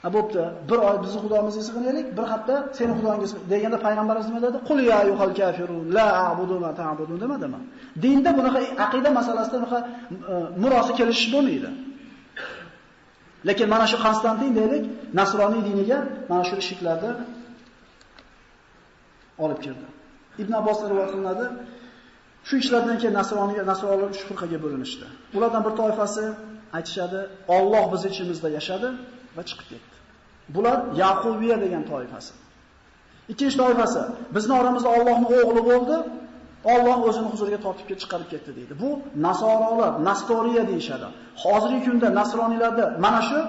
[0.03, 4.57] Ha bo'pti, bir oy bizni xudomizga sig'inaylik, bir hafta seni xudoingga deganda payg'ambarimiz nima dedi?
[4.67, 7.59] Qul ya ayyuhal kafirun la a'budu ma ta'budun demadimi?
[8.03, 9.79] Dinda bunaqa aqida masalasida bunaqa
[10.31, 11.69] e, murosa kelishish bo'lmaydi.
[13.47, 14.83] Lekin mana shu Konstantin deylik,
[15.19, 17.11] nasroniy diniga mana shu ishiklarda
[19.43, 19.85] olib kirdi.
[20.41, 21.45] Ibn Abbos rivoyat qilinadi,
[22.47, 25.05] Shu ishlardan keyin nasroniy nasronlar uch firqaga bo'linishdi.
[25.37, 26.25] Ulardan bir toifasi
[26.77, 27.19] aytishadi,
[27.57, 28.87] Alloh biz ichimizda yashadi
[29.35, 29.95] va chiqib ketdi.
[30.55, 32.33] Bular Yaqubiya degan toifasi.
[33.31, 34.01] Ikkinchi toifasi
[34.35, 35.95] bizning oramizda Allohning o'g'li bo'ldi,
[36.73, 38.73] Alloh o'zini huzuriga tortib chiqarib ketdi deydi.
[38.83, 38.89] Bu
[39.27, 41.07] nasorolar, Nastoriya deyshadi.
[41.43, 43.39] Hozirgi kunda nasroniylarda mana shu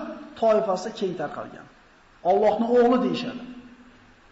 [0.40, 1.66] toifasi keng tarqalgan.
[2.30, 3.42] Allohning o'g'li deyshadi.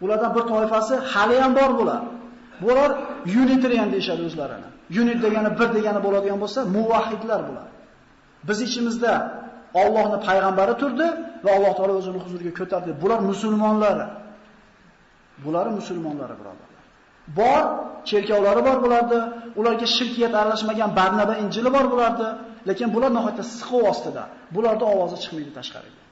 [0.05, 2.03] Ulardan bir toifasi hali ham bor bular.
[2.65, 2.91] Bular
[3.43, 4.69] unitarian deyshadi o'zlarini.
[5.01, 7.69] Unit degani bir degani bo'ladigan bo'lsa, muvahhidlar bular.
[8.49, 9.13] Biz ichimizda
[9.83, 11.07] Allohning payg'ambari turdi
[11.45, 12.91] va Alloh taolo o'zini huzuriga ko'tardi.
[13.03, 13.99] Bular musulmonlar.
[15.45, 16.74] Bular musulmonlari birodar.
[17.39, 17.63] Bor
[18.09, 19.19] cherkovlari bor bo'lardi
[19.61, 22.29] ularga shirkiyat aralashmagan Barnaba Injili bor bo'lardi
[22.69, 24.25] lekin bular nihoyatda siqov ostida.
[24.55, 26.03] bularni ovozi chiqmaydi tashqariga.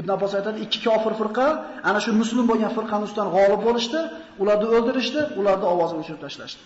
[0.00, 1.46] Ibn Abbos aytadi, ikki kofir firqa
[1.88, 4.00] ana shu musulmon bo'lgan firqani ustidan g'olib bo'lishdi,
[4.42, 6.62] ularni o'ldirishdi, ularni ovozini o'chirib tashlashdi.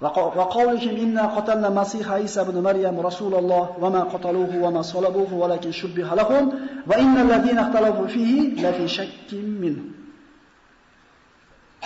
[0.00, 5.36] Va إنا inna مسيح عيسى بن مريم Maryam rasululloh va ma qataluhu va ma salabuhu
[5.36, 6.50] لهم shubbiha lahum
[6.86, 9.92] va innal ladina شك fihi shakkin.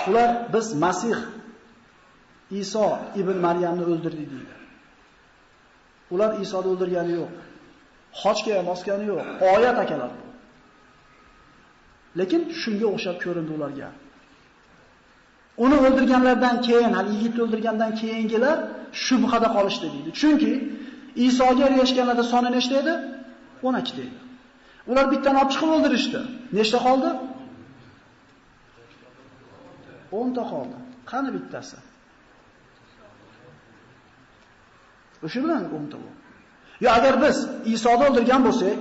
[0.06, 1.16] Ular biz Masih
[2.50, 4.54] Iso ibn Maryamni o'ldirdik deydi.
[6.14, 7.32] Ular Isoni o'ldirgani yo'q.
[8.20, 9.26] Xochga mosgani yo'q.
[9.54, 10.12] Oyat akalar.
[12.18, 13.88] Lekin shunga o'xshab ko'rindi ularga.
[15.56, 18.58] Uni o'ldirganlardan keyin, hali yigitni o'ldirgandan keyingilar
[19.04, 20.10] shubhada qolishdi deydi.
[20.20, 20.52] Chunki
[21.26, 22.94] Isoga ergashganlarda soni nechta edi?
[23.62, 24.18] 12 ta edi.
[24.90, 26.20] Ular bittani olib chiqib o'ldirishdi.
[26.58, 27.10] Nechta qoldi?
[30.22, 30.76] 10 ta qoldi.
[31.10, 31.78] Qani bittasi?
[35.24, 36.20] O'sha bilan 10 ta bo'ldi.
[36.84, 37.36] Yo agar biz
[37.74, 38.78] Isoni o'ldirgan bo'lsak,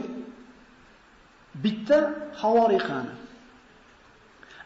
[1.63, 1.97] bitta
[2.41, 3.13] havoriy qani.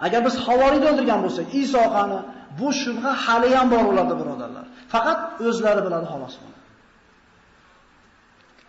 [0.06, 2.20] Agar biz havoriyni o'ldirgan bo'lsak, Iso qani,
[2.60, 4.66] bu shubha hali ham bor ularda birodarlar.
[4.94, 6.56] Faqat o'zlari biladi xolos buni.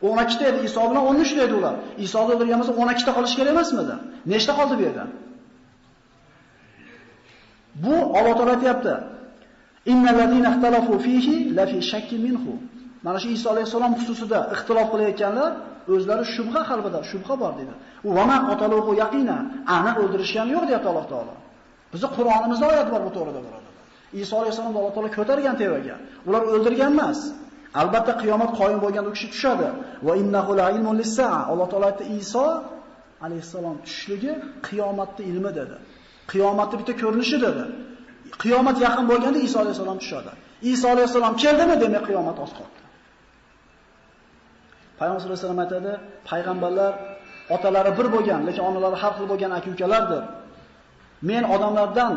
[0.00, 1.74] 12 ta edi, Iso bilan 13 ta edi ular.
[2.04, 3.94] Isoni o'ldirgan bo'lsa 12 ta qolish kerak emasmidi?
[4.32, 5.04] Nechta qoldi bu yerda?
[7.84, 8.94] Bu Alloh taolo aytayapti.
[9.92, 12.52] Innal ladina ixtalafu fihi la fi shakkin minhu.
[13.04, 15.50] Mana shu Iso alayhisalom xususida ixtilof qilayotganlar
[15.94, 17.74] o'zlari shubha qalbida, shubha bor dedi.
[18.08, 19.36] U va ma qataluhu yaqina,
[19.76, 21.34] aniq o'ldirishgan yo'q deyapti Alloh taolo.
[21.92, 23.72] Bizning Qur'onimizda oyat bor bu to'g'rida birodar.
[24.22, 25.96] Iso alayhisalom Alloh taolo ko'targan tevaga.
[26.28, 27.18] Ular o'ldirgan emas.
[27.80, 29.68] Albatta qiyomat qoyim bo'lgan u kishi tushadi.
[30.06, 31.40] Va innahu la'ilmun lis-sa'a.
[31.52, 32.46] Alloh taolo aytdi Iso
[33.26, 34.32] alayhissalom tushligi
[34.68, 35.76] qiyomatning ilmi dedi.
[36.32, 37.64] Qiyomatning bitta ko'rinishi dedi.
[38.42, 40.30] Qiyomat yaqin bo'lganda Iso alayhissalom tushadi.
[40.72, 42.78] Iso alayhissalom keldimi, demak qiyomat oz qoldi.
[44.98, 45.92] Payg'ambar sollallohu alayhi vasallam aytadi,
[46.30, 46.92] payg'ambarlar
[47.54, 50.22] otalari bir bo'lgan, lekin onalari har xil bo'lgan aka-ukalardir.
[51.30, 52.14] Men odamlardan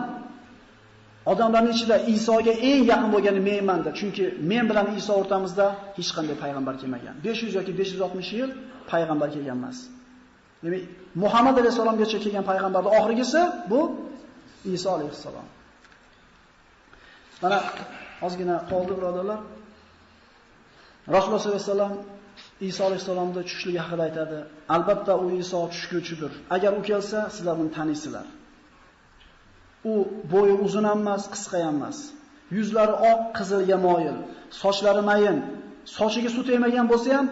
[1.32, 3.94] odamlarning ichida Isoga eng yaqin bo'lgani menman deb.
[4.00, 5.66] Chunki men bilan Iso o'rtamizda
[5.98, 7.16] hech qanday payg'ambar kelmagan.
[7.24, 8.50] 500 yoki 560 yil
[8.92, 9.78] payg'ambar kelgan emas.
[10.64, 10.82] Demak,
[11.24, 13.80] Muhammad alayhisolamgacha kelgan payg'ambarning oxirgisi bu
[14.78, 15.48] Iso alayhisalom.
[17.44, 17.58] Mana
[18.26, 19.40] ozgina qoldi birodarlar.
[21.16, 21.94] Rasululloh sollallohu alayhi vasallam
[22.70, 24.39] Iso alayhisalomning tushishligi haqida aytadi.
[24.76, 26.32] Albatta u Iso tushguchidir.
[26.55, 28.28] Agar u kelsa, sizlar uni taniysizlar.
[29.91, 29.93] U
[30.34, 31.97] bo'yi uzun emas, qisqa emas.
[32.57, 34.18] Yuzlari oq, qizilga moyil,
[34.62, 35.38] sochlari mayin.
[35.97, 37.28] Sochiga suv tegmagan bo'lsa ham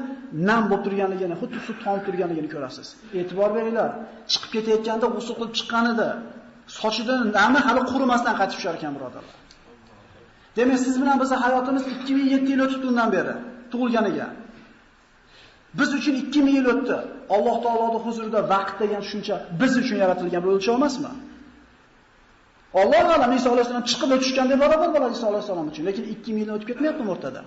[0.50, 2.88] nam bo'lib turganligini, xuddi suv tomib turganligini ko'rasiz.
[3.20, 3.90] E'tibor beringlar.
[4.32, 6.08] Chiqib ketayotganda g'usl qilib chiqqanida
[6.80, 9.36] sochidan nami hali qurimasdan qaytib tushar ekan, birodarlar.
[10.58, 13.36] Demak, siz bilan bizning hayotimiz 2007 yil o'tib undan beri,
[13.72, 14.28] tug'ilganiga.
[15.80, 16.98] Biz uchun 2000 yil o'tdi.
[17.36, 21.12] Alloh taoloning huzurida vaqt degan tushuncha biz uchun yaratilgan bir o'lchov emasmi?
[22.82, 26.68] Alloh taolo Iso alayhisalom chiqib o'tishganda barobar bo'ladi Iso alayhisalom uchun, lekin 2000 yil o'tib
[26.72, 27.42] ketmayapti o'rtada.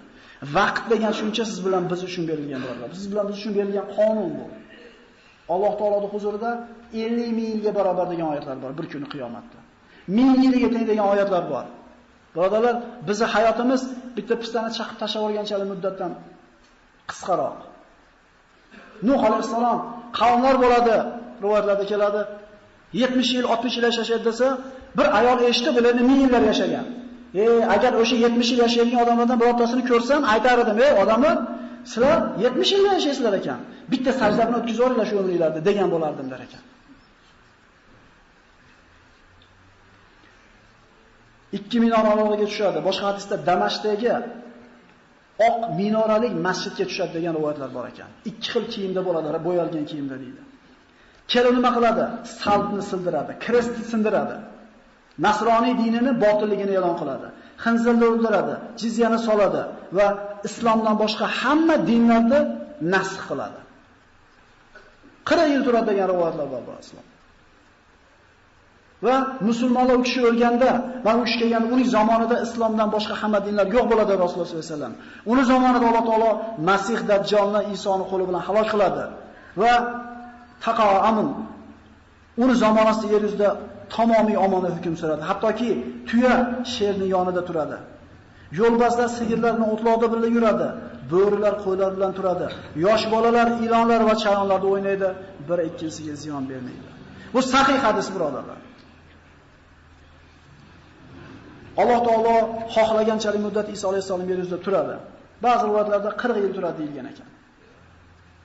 [0.56, 2.88] Vaqt degan tushuncha siz bilan biz uchun berilgan birodar.
[2.98, 4.46] Siz bilan biz uchun berilgan qonun bu.
[5.54, 6.50] Alloh taoloning huzurida
[6.92, 9.58] 50 ming yilga barobar degan oyatlar bor bir kuni qiyomatda.
[10.16, 11.64] Ming yilga teng degan oyatlar bor.
[12.34, 12.76] Birodarlar,
[13.08, 13.82] bizning hayotimiz
[14.16, 16.12] bitta pistani chaqib tashlab olganchalik muddatdan
[17.10, 17.58] qisqaroq.
[19.08, 19.78] Nuh alayhisalom
[20.18, 20.96] qavmlar bo'ladi,
[21.44, 22.20] rivoyatlarda keladi.
[22.92, 24.46] 70 yil, 60 yil yashashadi desa,
[24.98, 26.86] bir ayol eshitdi, bularni ming yillar yashagan.
[27.42, 27.44] E,
[27.74, 31.36] agar o'sha 70 yil yashagan odamlardan birortasini ko'rsam, aytar edim, "Ey odamlar,
[31.92, 33.60] sizlar 70 yil yashaysizlar ekan.
[33.92, 36.62] Bitta sajdani o'tkazib yuboringlar shu umringlarni" degan bo'lardim der ekan.
[41.58, 42.78] ikki minora oralig'iga tushadi.
[42.88, 44.14] Boshqa hadisda Damashqdagi
[45.48, 48.10] oq minorali masjidga tushadi degan rivoyatlar bor ekan.
[48.30, 50.42] Ikki xil kiyimda bo'ladi, bo'yalgan kiyimda deydi.
[51.32, 52.04] Kela nima qiladi?
[52.40, 54.36] Saltni sildiradi, kristni sindiradi.
[55.26, 57.28] Nasroniy dinini botilligini e'lon qiladi.
[57.64, 59.62] Xinzirni o'ldiradi, jizyani soladi
[59.98, 60.06] va
[60.48, 62.40] islomdan boshqa hamma dinlarni
[62.94, 63.60] nasx qiladi.
[65.30, 67.04] 40 yil turadi degan rivoyatlar bor bu islom.
[69.06, 69.16] Va
[69.48, 70.70] musulmonlar u kishi o'lganda
[71.04, 74.76] va u kishi kelgan uning zamonida islomdan boshqa hamma dinlar yo'q bo'ladi Rasululloh sollallohu alayhi
[74.76, 74.94] vasallam.
[75.32, 76.30] Uni zamonida Alloh taolo
[76.68, 79.04] Masih Dajjolni Isoni qo'li bilan halok qiladi
[79.62, 79.72] va
[80.64, 81.28] taqo amun
[82.42, 83.48] uni zamonasida yer yuzida
[83.96, 85.22] tamomiy omonat hukm suradi.
[85.30, 85.70] Hattoki
[86.08, 86.34] tuya
[86.74, 87.78] sherning yonida turadi.
[88.60, 90.68] Yo'lbarslar sigirlarni o'tloqda birga yuradi.
[91.12, 92.46] Bo'rilar qo'ylar bilan turadi.
[92.86, 95.08] Yosh bolalar ilonlar va chayonlarda o'ynaydi,
[95.48, 96.88] bir ikkinchisiga ziyon bermaydi.
[97.34, 98.58] Bu sahih hadis birodarlar.
[101.80, 102.36] Alloh taolo
[102.74, 104.96] xohlaganchalik muddat Iso alayhisalom yer yuzida turadi.
[105.44, 107.28] Ba'zi rivoyatlarda 40 yil turadi deyilgan ekan.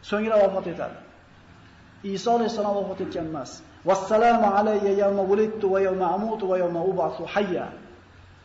[0.09, 0.97] So'ngra vafot etadi.
[2.15, 3.51] Iso alayhisalom vafot etgan emas.
[3.89, 7.65] Vassalamu alayya yawma wulidtu va yawma amutu va yawma ub'athu hayya.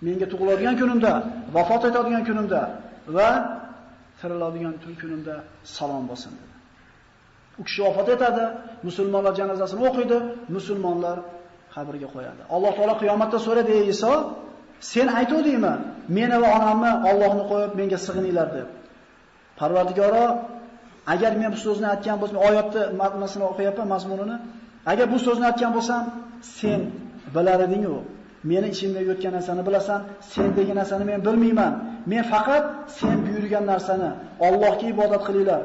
[0.04, 1.12] Menga tug'iladigan kunimda,
[1.56, 2.60] vafot etadigan kunimda
[3.16, 3.28] va
[4.20, 5.34] tiriladigan kunimda
[5.76, 6.54] salom bo'lsin dedi.
[7.60, 8.44] U kishi vafot etadi,
[8.88, 10.18] musulmonlar janozasini o'qiydi,
[10.56, 11.16] musulmonlar
[11.74, 12.42] qabrga qo'yadi.
[12.54, 14.12] Alloh taolo qiyomatda so'radi, ey Iso,
[14.90, 15.72] Sen aytuvdingmi,
[16.16, 18.68] meni va onamni Allohni qo'yib menga sig'ininglar deb.
[19.58, 20.26] Parvardigoro,
[21.12, 24.36] agar men bu so'zni aytgan bo'lsam, oyatni matnini o'qiyapman, mazmunini.
[24.92, 26.02] Agar bu so'zni aytgan bo'lsam,
[26.58, 26.80] sen
[27.34, 27.98] bilar eding-ku.
[28.50, 30.00] Meni ichimda yotgan narsani bilasan,
[30.32, 31.72] sen degan narsani men bilmayman.
[32.12, 32.64] Men faqat
[32.98, 34.10] sen buyurgan narsani
[34.46, 35.62] Allohga ibodat qilinglar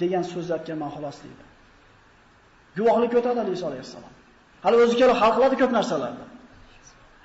[0.00, 1.44] degan so'zni aytganman xolos deydi.
[2.78, 4.12] Guvohlik ko'tardi Iso alayhissalom.
[4.64, 6.26] Hali o'zi kelib hal qiladi ko'p narsalarni.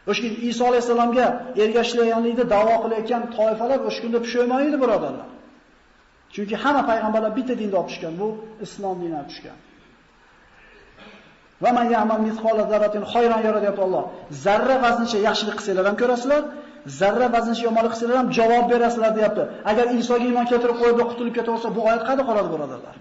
[0.09, 1.25] O'sha kun Iso alayhisalomga
[1.63, 5.29] ergashlayotganlikni da'vo qilayotgan toifalar o'sha kunda pushaymon edi, birodarlar.
[6.33, 8.27] Chunki hamma payg'ambarlar bitta dinda olib tushgan, bu
[8.65, 9.57] islom diniga olib tushgan.
[11.63, 14.03] Va man ya'mal misqola zarratin khayran yara deyapti Alloh.
[14.45, 16.41] Zarra vaznicha yaxshilik qilsanglar ham ko'rasizlar,
[16.99, 19.43] zarra vaznicha yomonlik qilsanglar ham javob berasizlar deyapti.
[19.71, 22.95] Agar Isoga iymon keltirib qo'yib qutulib ketaversa, bu oyat qayerda qoladi birodarlar?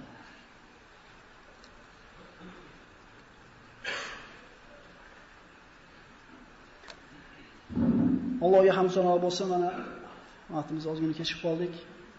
[8.45, 9.69] Allohga ham sanoq bo'lsa, mana
[10.55, 11.73] vaqtimiz ozgina kechib qoldik.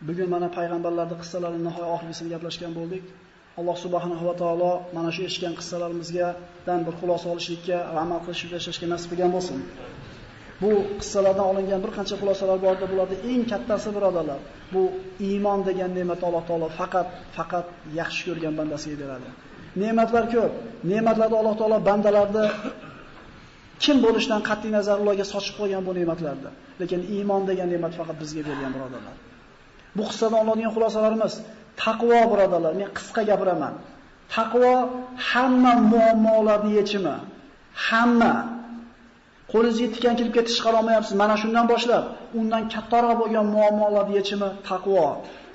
[0.08, 3.04] Bugun mana payg'ambarlarning qissalarini nihoyat oxirgisini gaplashgan bo'ldik.
[3.60, 8.88] Alloh subhanahu va taolo mana shu eshitgan qissalarimizdan bir xulosa olishlikka va amal qilishga yashashga
[8.94, 9.60] nasib qilgan bo'lsin.
[10.62, 14.40] Bu qissalardan olingan bir qancha xulosalar borda, bularda eng kattasi birodarlar,
[14.74, 14.82] bu
[15.30, 17.08] iymon degan ne'mat Alloh taolo faqat
[17.38, 17.66] faqat
[18.00, 19.30] yaxshi ko'rgan bandasiga beradi.
[19.82, 20.54] Ne'matlar ko'p.
[20.92, 22.46] Ne'matlarni Alloh taolo bandalarni
[23.84, 26.52] kim bo'lishidan qat'iy nazar Allohga sochib qo'ygan bu ne'matlarni.
[26.82, 29.16] Lekin iymon degan ne'mat faqat bizga berilgan birodarlar.
[29.98, 31.34] Bu qissadan oladigan xulosalarimiz
[31.84, 32.74] taqvo birodarlar.
[32.82, 33.74] Men qisqa gapiraman.
[34.36, 34.74] Taqvo
[35.30, 37.16] hamma muammolarning yechimi.
[37.88, 38.34] Hamma
[39.54, 41.14] qo'lingizga tikan kirib ketish qilolmayapsiz.
[41.22, 42.04] Mana shundan boshlab
[42.40, 45.06] undan kattaroq bo'lgan muammolarning yechimi taqvo.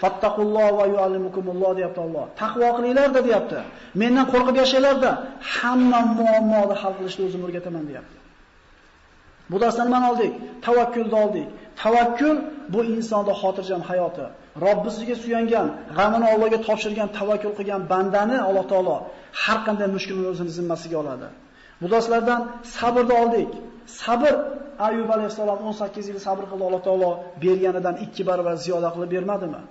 [0.02, 2.24] Fattaqulloh va yuallimukumulloh deyapti Alloh.
[2.42, 3.58] Taqvo qilinglar deyapti.
[4.00, 5.12] Mendan qo'rqib yashanglar-da,
[5.56, 8.15] hamma muammoni hal qilishni o'zim o'rgataman deyapti.
[9.50, 10.32] Bu darsdan mana oldik,
[10.66, 11.48] tavakkulni oldik.
[11.82, 12.36] Tavakkul
[12.74, 14.26] bu insonda xotirjam hayoti.
[14.66, 18.96] Robbisiga suyangan, g'amini Allohga topshirgan, tavakkul qilgan bandani Alloh taolo
[19.42, 21.28] har qanday mushkulni o'zining zimmasiga oladi.
[21.80, 22.40] Bu darslardan
[22.78, 23.50] sabrni oldik.
[24.02, 24.32] Sabr
[24.88, 27.10] Ayub alayhisalom 18 yil sabr qildi Alloh taolo
[27.42, 29.62] berganidan 2 barobar ziyoda qilib bermadimi?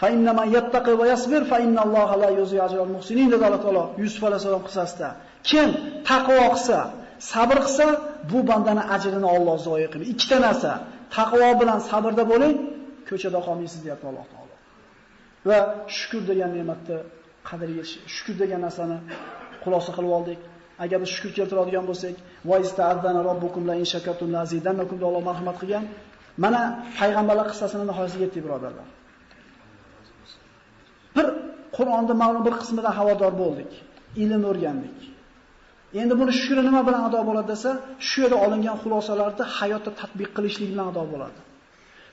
[0.00, 3.60] Fa inna man yattaqi va yasbir fa inna Alloha la yuzi ajral muhsinin dedi Alloh
[3.66, 5.08] taolo Yusuf alayhisalom qissasida.
[5.48, 5.68] Kim
[6.10, 6.78] taqvo qilsa,
[7.32, 7.86] sabr qilsa,
[8.30, 10.10] bu bandani ajrini Alloh zoya qilmaydi.
[10.14, 10.70] Ikkita narsa,
[11.16, 12.54] taqvo bilan sabrda bo'ling,
[13.08, 14.54] ko'chada qolmaysiz deyapti Alloh taolo.
[15.48, 15.58] Va
[15.98, 16.96] shukr degan ne'matni
[17.48, 18.96] qadriga shukr degan narsani
[19.62, 20.40] xulosa qilib oldik.
[20.84, 22.14] Agar biz shukr keltiradigan bo'lsak,
[22.50, 25.84] va ista'adana robbukum la in shakartum la azidannakum deb Alloh marhamat qilgan.
[26.44, 26.60] Mana
[26.98, 28.88] payg'ambarlar qissasini nihoyasiga yetdik, birodarlar.
[31.16, 31.26] Bir
[31.76, 33.70] Qur'onda ma'lum bir qismidan xabardor bo'ldik.
[34.22, 34.98] Ilm o'rgandik.
[36.00, 37.70] Endi buni shukri nima bilan ado bo'ladi desa,
[38.08, 41.38] shu yerda olingan xulosalarni hayotda tatbiq qilishlik bilan ado bo'ladi.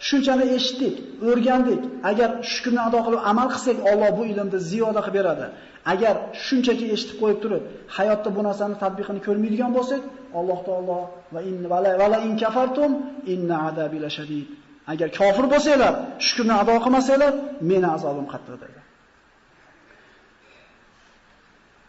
[0.08, 0.96] Shunchani eshitdik,
[1.30, 1.82] o'rgandik.
[2.12, 5.46] Agar shukrni ado qilib amal qilsak, Alloh bu ilmni ziyoda qilib beradi.
[5.94, 6.16] Agar
[6.46, 7.64] shunchaki eshitib qo'yib turib,
[7.98, 10.02] hayotda bu narsani tatbiqini ko'rmaydigan bo'lsak,
[10.40, 11.00] Alloh taolo
[11.34, 11.58] va in
[12.02, 12.92] vala in kafartum
[13.34, 14.48] inna adabi lashadid.
[14.92, 15.94] Agar kofir bo'lsanglar,
[16.28, 17.34] shukrni ado qilmasanglar,
[17.70, 18.81] meni azobim qattiq dedi.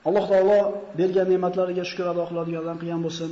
[0.08, 0.58] Alloh taolo
[0.98, 3.30] bergan ne'matlariga shukr ado qiladiganlardan qilgan bo'lsin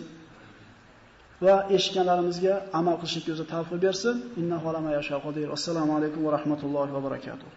[1.45, 4.17] va eshitganlarimizga amal qilishga o'zi tavfiq bersin.
[4.41, 5.47] Inna holama yasha qodir.
[5.57, 7.49] Assalomu alaykum va rahmatullohi va barakatuh.